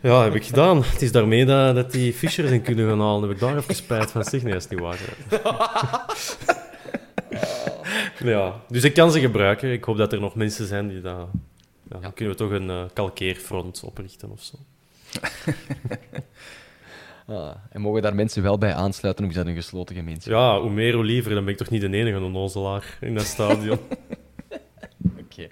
[0.00, 0.82] ja, heb ik gedaan.
[0.84, 3.22] Het is daarmee dat, dat die Fischers in kunnen gaan halen.
[3.22, 4.24] Heb ik daar even spijt van.
[4.24, 4.98] Zeg, nee, dat is niet waar.
[8.24, 9.72] ja, dus ik kan ze gebruiken.
[9.72, 11.28] Ik hoop dat er nog mensen zijn die dat...
[11.90, 14.56] Ja, dan kunnen we toch een eh, kalkeerfront oprichten of zo.
[17.30, 20.32] Ah, en mogen daar mensen wel bij aansluiten, of is dat een gesloten gemeenschap?
[20.32, 21.34] Ja, hoe meer, hoe liever.
[21.34, 23.78] Dan ben ik toch niet de enige onnozelaar in dat stadion.
[25.24, 25.48] Oké,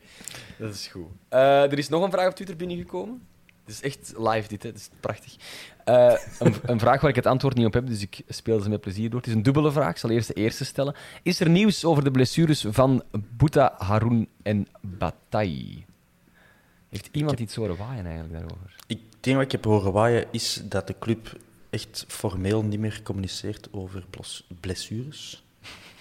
[0.59, 1.07] dat is goed.
[1.29, 3.27] Eh, er is nog een vraag op Twitter binnengekomen.
[3.65, 4.69] Het is echt live dit, hè.
[4.69, 5.37] Het is prachtig.
[5.89, 8.69] Eh, een, een vraag waar ik het antwoord niet op heb, dus ik speel ze
[8.69, 9.19] met plezier door.
[9.19, 10.95] Het is een dubbele vraag, ik zal eerst de eerste stellen.
[11.23, 13.03] Is er nieuws over de blessures van
[13.37, 15.83] Bouta, Haroun en Bataille?
[16.89, 18.75] Heeft iemand iets horen waaien eigenlijk daarover?
[18.87, 21.37] Ik denk wat ik heb horen waaien is dat de club
[21.71, 24.05] echt formeel niet meer communiceert over
[24.61, 25.45] blessures.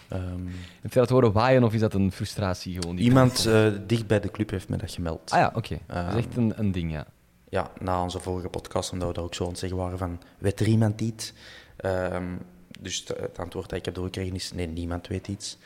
[0.07, 0.45] Ehm,
[0.81, 2.95] Heb je dat horen waaien of is dat een frustratie gewoon?
[2.95, 5.31] die iemand eh, dicht bij de club heeft me dat gemeld.
[5.31, 5.77] Ah ja, oké.
[5.87, 7.05] Dat is Ehm, echt een, een ding, ja.
[7.49, 10.67] Ja, na onze vorige podcast, omdat we daar ook zo zeggen waren van, weet er
[10.67, 11.33] iemand iets?
[11.77, 12.35] Ehm,
[12.79, 15.57] dus het, het antwoord dat ik heb doorgekregen is, nee, niemand weet iets.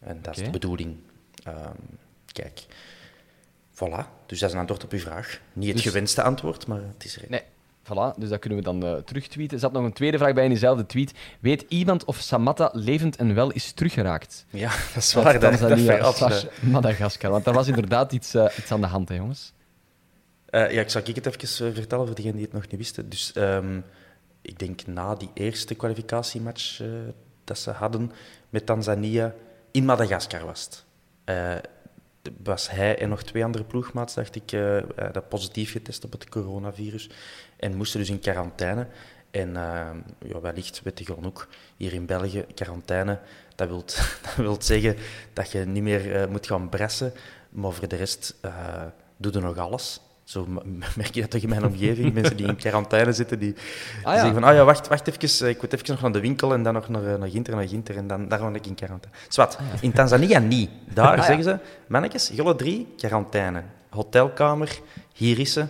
[0.00, 0.96] En dat is de bedoeling.
[1.44, 1.74] Ehm,
[2.32, 2.64] kijk,
[3.74, 4.06] voilà.
[4.26, 5.40] Dus dat is een antwoord op uw vraag.
[5.52, 7.24] Niet het Dus- gewenste antwoord, maar het is er.
[7.28, 7.42] Nee,
[7.84, 8.18] voilà.
[8.18, 9.54] Dus dat kunnen we dan eh terugtweeten.
[9.54, 11.12] Er zat nog een tweede vraag bij in diezelfde tweet.
[11.40, 14.44] Weet iemand of Samatta levend en wel is teruggeraakt?
[14.50, 15.40] Ja, dat is waar.
[15.40, 16.62] Dat, dat slash eh.
[16.62, 17.30] Madagaskar.
[17.30, 19.52] Want daar was inderdaad iets, eh, iets aan de hand, hè, jongens.
[20.52, 22.76] Eh, ja, ik zal ik het even eh, vertellen voor degenen die het nog niet
[22.76, 23.08] wisten.
[23.08, 23.80] Dus ehm,
[24.42, 26.88] ik denk na die eerste kwalificatiematch eh,
[27.44, 28.12] dat ze hadden
[28.50, 29.34] met Tanzania,
[29.70, 30.84] in Madagaskar was het.
[32.42, 34.50] Was hij en nog twee andere ploegmaats, dacht ik,
[35.12, 37.10] dat positief getest op het coronavirus.
[37.56, 38.86] En moesten dus in quarantaine.
[39.30, 41.34] En ehm, ja, wellicht weet je gewoon
[41.76, 43.20] hier in België, quarantaine,
[43.54, 43.84] dat wil
[44.24, 44.96] dat wilt zeggen
[45.32, 47.12] dat je niet meer moet gaan bressen,
[47.50, 48.86] maar voor de rest eh
[49.16, 50.00] doe je nog alles.
[50.32, 50.46] Zo
[50.96, 53.54] merk je dat toch in mijn omgeving, mensen die in quarantaine zitten, die
[54.02, 54.14] Ah, ja.
[54.14, 56.52] zeggen van, ah ja, wacht, wacht even, eh, ik moet even nog naar de winkel
[56.52, 58.74] en dan nog naar, eh, naar Ginter, naar Ginter en dan daar ga ik in
[58.74, 59.18] quarantaine.
[59.28, 60.70] Zwat, in Tanzania niet.
[60.94, 63.62] Daar Ah, zeggen ze, mannetjes, jullie drie, quarantaine.
[63.90, 64.78] Hotelkamer,
[65.14, 65.66] hier is ze.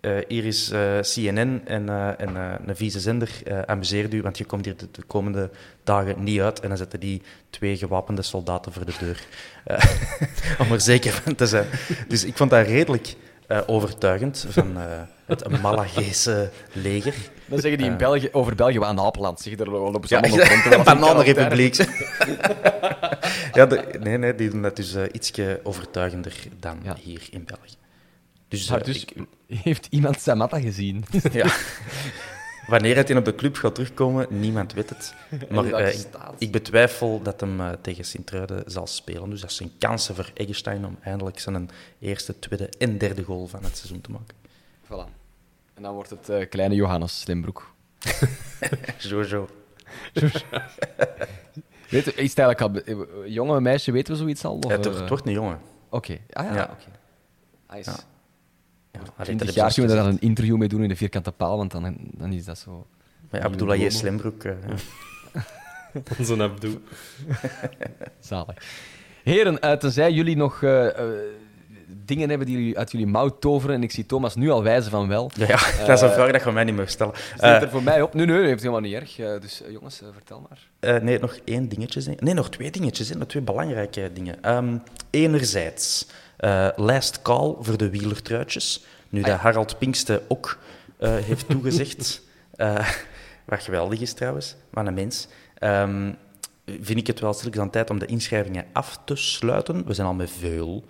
[0.00, 1.88] Eh, hier is CNN en,
[2.18, 2.36] en
[2.66, 3.30] een vieze zender.
[3.66, 5.50] Amuseer u, want je komt hier de, de komende
[5.84, 6.60] dagen niet uit.
[6.60, 9.26] En dan zetten die twee gewapende soldaten voor de deur.
[10.62, 11.66] Om er zeker van te zijn.
[12.08, 13.16] Dus ik vond dat redelijk
[13.50, 14.84] eh, overtuigend van eh,
[15.26, 17.14] het Malagese leger.
[17.46, 17.98] Dan zeggen die in Eh.
[17.98, 19.40] België, over België, we aan Apeland.
[19.40, 19.52] Zeg,
[20.08, 20.62] Ja, nog rond.
[20.62, 21.74] terwijl ze in bananenrepubliek.
[23.58, 26.96] ja, de- nee, nee, die doen dat dus eh ietsje overtuigender dan Ja.
[27.00, 27.74] hier in België.
[28.48, 29.14] Dus, dus ik-
[29.64, 31.04] heeft iemand Samatta gezien?
[31.32, 31.46] ja.
[32.70, 35.14] Wanneer hij op de club gaat terugkomen, niemand weet het.
[35.50, 36.00] Maar eh,
[36.38, 39.30] ik, betwijfel dat hem eh, tegen Sint-Truiden zal spelen.
[39.30, 43.62] Dus dat zijn kansen voor Eggestein om eindelijk zijn eerste, tweede en derde goal van
[43.64, 44.36] het seizoen te maken.
[44.84, 45.12] Voilà.
[45.74, 47.74] En dan wordt het eh, kleine Johannes Slimbroek.
[48.98, 49.48] Jojo.
[51.90, 52.70] Weet, je- is het eigenlijk al...
[52.70, 54.56] be- Jonge meisje, weten we zoiets al?
[54.58, 55.60] Of, Het, eh, het wordt een jongen.
[55.88, 56.70] Oké, ah ja, Ja.
[56.72, 56.90] oké.
[57.76, 57.90] Nice.
[57.90, 57.96] Ja.
[58.92, 60.22] Ja, allee, dat 20 heb jaar je kunnen we daar gezegd.
[60.22, 62.86] een interview mee doen in de vierkante paal, want dan, dan is dat zo...
[63.30, 63.78] Met eh,
[64.42, 64.52] ja.
[66.18, 66.80] Onze Abdou.
[68.20, 68.56] Zalig.
[69.22, 71.08] Heren, eh, tenzij jullie nog eh, eh,
[72.04, 74.90] dingen hebben die jullie uit jullie mouw toveren, en ik zie Thomas nu al wijzen
[74.90, 77.14] van wel, Ja, ja, dat is een vraag dat je mij niet mag stellen.
[77.16, 78.14] zit Eh, er voor mij op.
[78.14, 79.18] Nee, nee, heeft helemaal niet erg.
[79.18, 80.68] Eh, dus jongens, vertel maar.
[80.80, 82.16] Eh, nee, nog één dingetje.
[82.18, 83.08] Nee, nog twee dingetjes.
[83.08, 83.14] hè.
[83.16, 84.42] Nog twee belangrijke dingen.
[84.42, 84.76] Ehm,
[85.10, 86.06] enerzijds,
[86.40, 88.84] eh, last call voor de wielertruitjes.
[89.08, 90.58] Nu dat Harald Pinkste ook
[90.98, 92.22] eh, heeft toegezegd.
[92.56, 92.88] eh,
[93.44, 95.28] wat geweldig is trouwens, wat een mens.
[95.58, 96.12] Ehm,
[96.64, 99.86] vind ik het wel stilletjes aan tijd om de inschrijvingen af te sluiten.
[99.86, 100.84] We zijn al met veel.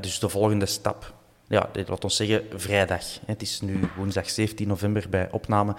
[0.00, 1.14] Dus de volgende stap
[1.48, 3.04] ja, dit laat ons zeggen vrijdag.
[3.26, 5.74] Het is nu woensdag 17 november bij opname.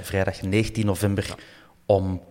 [0.00, 1.34] Vrijdag 19 november
[1.86, 2.22] om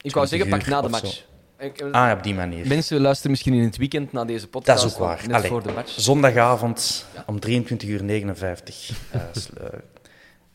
[0.00, 1.24] Ik wou 20 zeggen, pak na de match.
[1.60, 2.66] Ik- Ah, ja, op die manier.
[2.66, 4.82] Mensen luisteren misschien in het weekend naar deze podcast.
[4.82, 5.20] Dat is ook waar.
[5.26, 5.90] Net Allee, voor de match.
[6.00, 9.80] Zondagavond om 23 uur 59 eh, eh,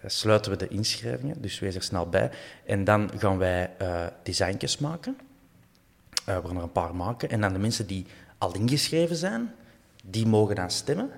[0.05, 2.29] sluiten we de inschrijvingen, dus wees er snel bij.
[2.65, 5.17] En dan gaan wij eh designtjes maken.
[6.25, 7.29] Eh, we gaan er een paar maken.
[7.29, 8.05] En dan de mensen die
[8.37, 9.53] al ingeschreven zijn,
[10.03, 11.09] die mogen dan stemmen.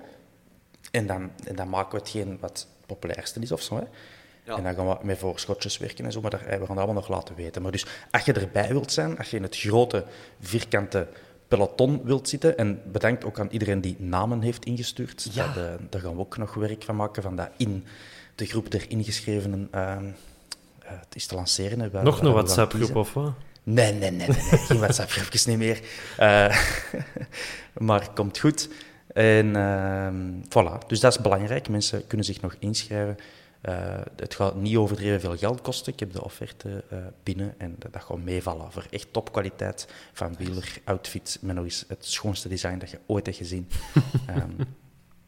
[0.90, 3.76] En dan, en dan maken we hetgeen wat het populairste is of zo.
[3.76, 3.82] Hè.
[4.48, 4.56] Ja.
[4.56, 6.84] En dan gaan we met voorschotjes werken en zo, maar dat, eh, we gaan dat
[6.84, 7.62] allemaal nog laten weten.
[7.62, 10.04] Maar dus, als je erbij wilt zijn, als je in het grote,
[10.40, 11.06] vierkante
[11.48, 15.46] peloton wilt zitten, en bedankt ook aan iedereen die namen heeft ingestuurd, Ja.
[15.46, 17.84] dat, eh, daar gaan we ook nog werk van maken, van dat in
[18.34, 19.98] de groep der ingeschrevenen eh, eh,
[20.84, 21.80] het is te lanceren.
[21.80, 23.32] hè, waar- Nog een WhatsApp-groep of wat?
[23.62, 24.58] Nee, nee, nee, nee, nee.
[24.58, 25.80] geen WhatsApp-groepjes niet meer.
[26.16, 26.56] Eh,
[27.88, 28.68] maar komt goed.
[29.14, 30.14] En ehm,
[30.48, 31.68] voilà, dus dat is belangrijk.
[31.68, 33.16] Mensen kunnen zich nog inschrijven.
[33.60, 35.92] Eh, het gaat niet overdreven veel geld kosten.
[35.92, 40.78] Ik heb de offerte eh, binnen en dat, gaat meevallen voor echt topkwaliteit van wieler,
[40.84, 43.68] outfit, met nog eens het schoonste design dat je ooit hebt gezien.
[44.26, 44.50] Ehm,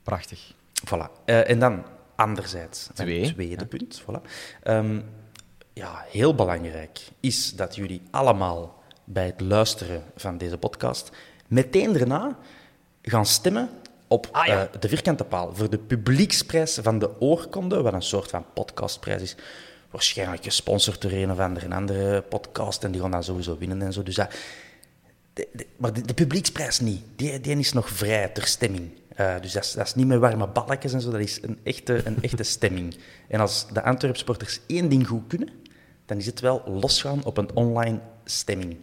[0.03, 0.55] Prachtig.
[0.87, 1.25] Voilà.
[1.25, 1.85] Eh, en dan
[2.17, 4.03] anderzijds, Twee, een tweede punt.
[4.03, 4.31] Voilà.
[4.63, 5.01] Ehm,
[5.73, 11.11] ja, heel belangrijk is dat jullie allemaal bij het luisteren van deze podcast
[11.47, 12.39] meteen daarna
[13.03, 13.71] gaan stemmen
[14.13, 14.69] op Ah, ja.
[14.73, 19.23] eh, de vierkante paal voor de publieksprijs van de oorkonde, wat een soort van podcastprijs
[19.23, 19.37] is.
[19.91, 23.93] Waarschijnlijk gesponsord door een of andere, andere podcast en die gaan dan sowieso winnen en
[23.93, 24.03] zo.
[24.03, 24.31] Dus dat,
[25.33, 27.03] de- de- maar de, de publieksprijs niet.
[27.17, 28.91] Die, die is nog vrij ter stemming.
[29.15, 31.59] Eh, dus dat is, dat is niet met warme balletjes en zo, dat is een
[31.63, 32.97] echte, een echte stemming.
[33.29, 35.49] En als de Antwerp-sporters één ding goed kunnen,
[36.07, 38.77] dan is het wel losgaan op een online stemming.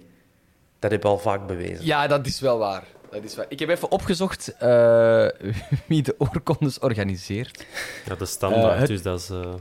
[0.80, 1.86] Dat heb ik al vaak bewezen.
[1.86, 2.84] Ja, dat is wel waar.
[3.12, 3.46] Dat is waar.
[3.50, 5.28] Ik heb even opgezocht eh,
[5.88, 7.66] wie de oorkondes organiseert.
[8.06, 8.74] Ja, de standaard.
[8.74, 9.30] Eh, het- Dus dat is...
[9.30, 9.54] eh,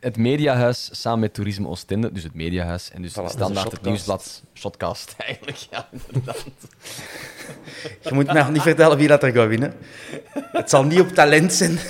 [0.00, 2.90] Het Mediahuis samen met Toerisme Oostende, dus het Mediahuis.
[2.90, 3.84] En dus Voilà, is standaard, het shotcast.
[3.84, 5.58] nieuwsblad, Shotcast eigenlijk.
[5.70, 6.44] Ja, inderdaad.
[8.02, 9.74] Je moet mij niet vertellen wie dat er gaat winnen.
[10.52, 11.78] Het zal niet op talent zijn.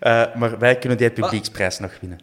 [0.00, 2.20] Eh, maar wij kunnen die publieksprijs nog winnen.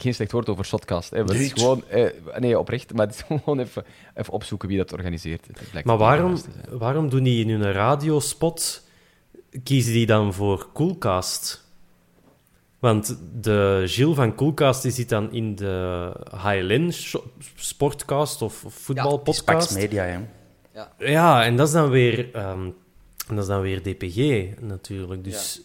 [0.00, 1.10] Geen slecht woord over Shotcast.
[1.10, 1.24] Hè.
[1.24, 2.06] maar Het is gewoon, eh,
[2.38, 3.84] nee, oprecht, maar het is gewoon even,
[4.14, 5.46] even opzoeken wie dat organiseert.
[5.72, 6.36] Het Maar waarom,
[6.70, 8.88] waarom doen die in hun radiospot...
[9.62, 11.64] Kiezen die dan voor Coolcast?
[12.78, 16.92] Want de Gilles van Coolcast die zit dan in de HLN
[17.54, 19.74] Sportcast of of Pax voetbalpodcast.
[19.74, 20.18] Media, hè.
[20.98, 22.70] Ja, en dat is dan weer, ehm,
[23.28, 25.24] dat is dan weer DPG natuurlijk.
[25.24, 25.60] Dus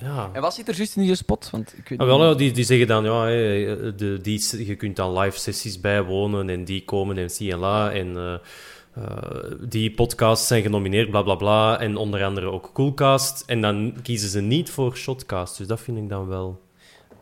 [0.00, 0.30] ja.
[0.32, 1.50] En wat zit er juist in die spot?
[1.50, 4.96] Want ik weet Ah, wel, ja, die, die zeggen dan, ja, de, die, je kunt
[4.96, 7.92] dan live sessies bijwonen en die komen en zie en la.
[7.92, 8.34] En eh,
[8.94, 11.80] eh, die podcasts zijn genomineerd, bla bla bla.
[11.80, 13.42] En onder andere ook Coolcast.
[13.46, 15.58] En dan kiezen ze niet voor Shotcast.
[15.58, 16.60] Dus dat vind ik dan wel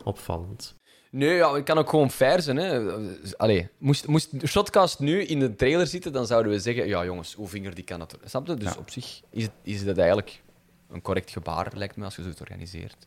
[0.04, 0.76] opvallend.
[1.10, 2.56] Nee, ja, het kan ook gewoon fair zijn.
[2.56, 2.92] Hè.
[3.36, 7.34] Allee, moest, moest Shotcast nu in de trailer zitten, dan zouden we zeggen: ja, jongens,
[7.34, 8.16] hoe vinger die kan het.
[8.24, 8.54] Snap je?
[8.54, 10.42] Dus op zich is, het, is dat eigenlijk
[10.91, 13.07] een correct gebaar, lijkt me, als je zoiets organiseert.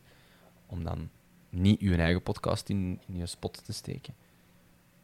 [0.66, 1.10] Om dan
[1.50, 4.14] niet je eigen podcast in, in je spot te steken.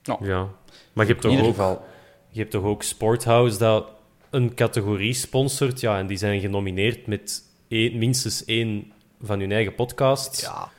[0.03, 0.49] Ja.
[0.93, 1.85] Maar je hebt In toch ieder ook, geval,
[2.29, 3.91] je hebt toch ook Sporthouse dat
[4.31, 5.81] een categorie sponsort.
[5.81, 10.41] Ja, en die zijn genomineerd met één, minstens één van hun eigen podcast.
[10.41, 10.71] Ja.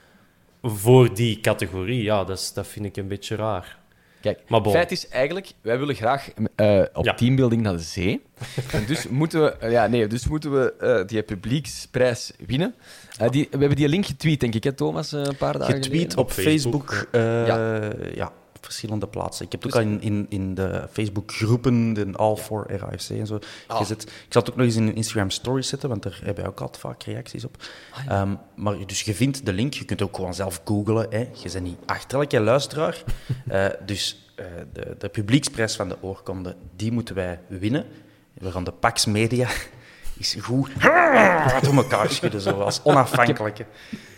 [0.61, 2.03] Voor die categorie.
[2.03, 3.78] Ja, dat, is, dat vind ik een beetje raar.
[4.21, 4.73] Kijk, Maar bon.
[4.73, 7.13] feit is eigenlijk, wij willen graag eh, op Ja.
[7.13, 8.21] teambuilding naar de zee.
[8.71, 12.73] en dus moeten we, eh, ja, nee, dus moeten we eh, die publieksprijs winnen.
[13.19, 15.91] Eh, die, we hebben die link getweet, denk ik, hè, Thomas, een paar dagen getweet
[15.93, 16.17] geleden.
[16.17, 17.07] op Op Facebook, Facebook.
[17.11, 17.81] eh, Ja.
[18.13, 18.31] ja.
[18.59, 19.45] Op verschillende plaatsen.
[19.45, 23.27] Ik heb het ook al in, in, in de Facebook-groepen, de All for RAFC en
[23.27, 24.03] zo, gezet.
[24.03, 26.51] Ik zal het ook nog eens in een Instagram Stories zetten, want daar hebben wij
[26.51, 27.63] ook altijd vaak reacties op.
[28.07, 31.07] Ehm, maar dus je vindt de link, je kunt ook gewoon zelf googlen.
[31.09, 31.19] Hè.
[31.19, 33.03] Je bent niet achterlijke luisteraar.
[33.47, 37.85] Eh, dus eh, de, de publieksprijs van de oorkonde, die moeten wij winnen.
[38.33, 39.49] We gaan de Pax Media
[40.17, 40.81] is goed
[41.63, 43.65] door elkaar schudden, zo, als onafhankelijke.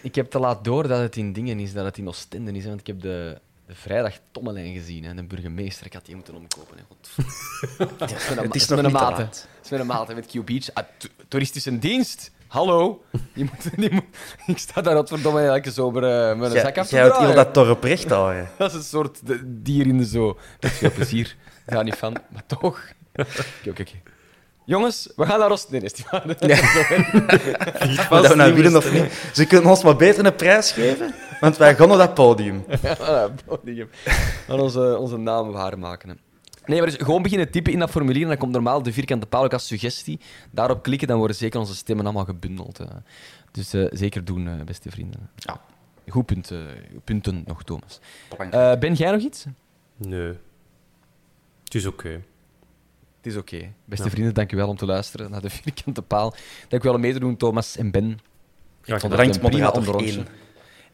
[0.01, 2.65] Ik heb te laat door dat het in dingen is, dat het in Oostende is.
[2.65, 3.37] Want ik heb de,
[3.71, 5.85] de vrijdag Tommelijn gezien en de burgemeester.
[5.85, 6.77] Ik had die moeten omkopen.
[6.77, 6.83] Hè.
[7.97, 9.17] Het is, Het is nog met een maat.
[9.17, 9.23] hè.
[9.23, 9.47] laat.
[9.57, 10.73] Het is met een met Q Beach.
[10.73, 10.83] Ah,
[11.27, 12.31] toeristische dienst.
[12.47, 13.03] Hallo.
[13.33, 14.03] Die moet, die moet,
[14.45, 17.33] ik sta daar godverdomme elke zomer eh, met een zak af te Jij houdt heel
[17.33, 18.49] dat dorp recht houden.
[18.57, 20.37] Dat is een soort de- dier in de zoo.
[20.59, 21.35] Met veel plezier.
[21.65, 22.79] Ik ga niet van, maar toch.
[23.15, 23.83] Oké, oké.
[24.65, 25.77] Jongens, we gaan naar Oostende.
[25.79, 26.23] Nee, is het waar?
[28.11, 29.13] Of dat we nou willen of niet.
[29.33, 32.65] Ze kunnen ons maar beter een prijs geven, want wij gaan naar dat podium.
[32.99, 33.89] Ah, podium.
[34.49, 36.09] Aan onze, onze naam waarmaken.
[36.09, 36.15] hè.
[36.65, 39.25] Nee, maar dus gewoon beginnen typen in dat formulier en dan komt normaal de vierkante
[39.25, 40.19] paal ook als suggestie.
[40.51, 42.77] Daarop klikken, dan worden zeker onze stemmen allemaal gebundeld.
[42.77, 42.85] hè.
[43.51, 45.29] Dus eh, zeker doen, eh, beste vrienden.
[45.35, 45.61] Ja.
[46.07, 46.57] Goed punt, eh,
[47.03, 47.99] punten nog, Thomas.
[48.49, 49.45] Eh, ben jij nog iets?
[49.97, 50.33] Nee.
[51.63, 52.09] Het is oké.
[53.17, 53.71] Het is oké.
[53.85, 54.11] Beste Ja.
[54.11, 56.33] vrienden, dank u wel om te luisteren naar de vierkante paal.
[56.67, 58.19] Dank u wel om mee te doen, Thomas en Ben.
[58.81, 59.27] Graag vond gedaan.
[59.29, 60.19] het Bedankt, moderator onderrondje.
[60.19, 60.27] 1.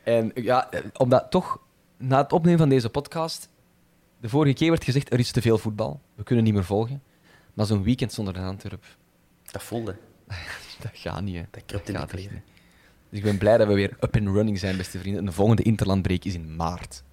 [0.08, 1.60] En ja, omdat toch,
[1.98, 3.50] na het opnemen van deze podcast,
[4.20, 6.02] de vorige keer werd gezegd, er is te veel voetbal.
[6.16, 7.04] We kunnen niet meer volgen.
[7.54, 8.86] Maar zo'n weekend zonder de Antwerp,
[9.52, 9.96] Dat voelde.
[10.84, 11.44] dat gaat niet, hè.
[11.52, 12.42] Dat kruipt in de.
[13.10, 15.20] Dus ik ben blij dat we weer up and running zijn, beste vrienden.
[15.20, 17.04] En de volgende interlandbreek is in maart.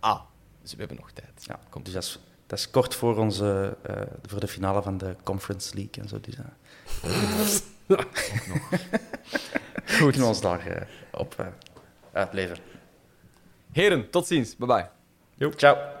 [0.00, 0.20] Ah,
[0.62, 1.44] dus we hebben nog tijd.
[1.44, 1.84] Ja, Komt.
[1.84, 5.74] dus dat is, dat is kort voor, onze, eh, voor de finale van de Conference
[5.74, 6.20] League en zo.
[6.20, 6.34] Dus,
[7.86, 9.96] uh, Goed.
[9.96, 11.52] kunnen we ons daar eh, op
[12.12, 12.62] uitleveren.
[13.72, 14.56] Heren, tot ziens.
[14.56, 15.50] Bye bye.
[15.56, 16.00] Ciao.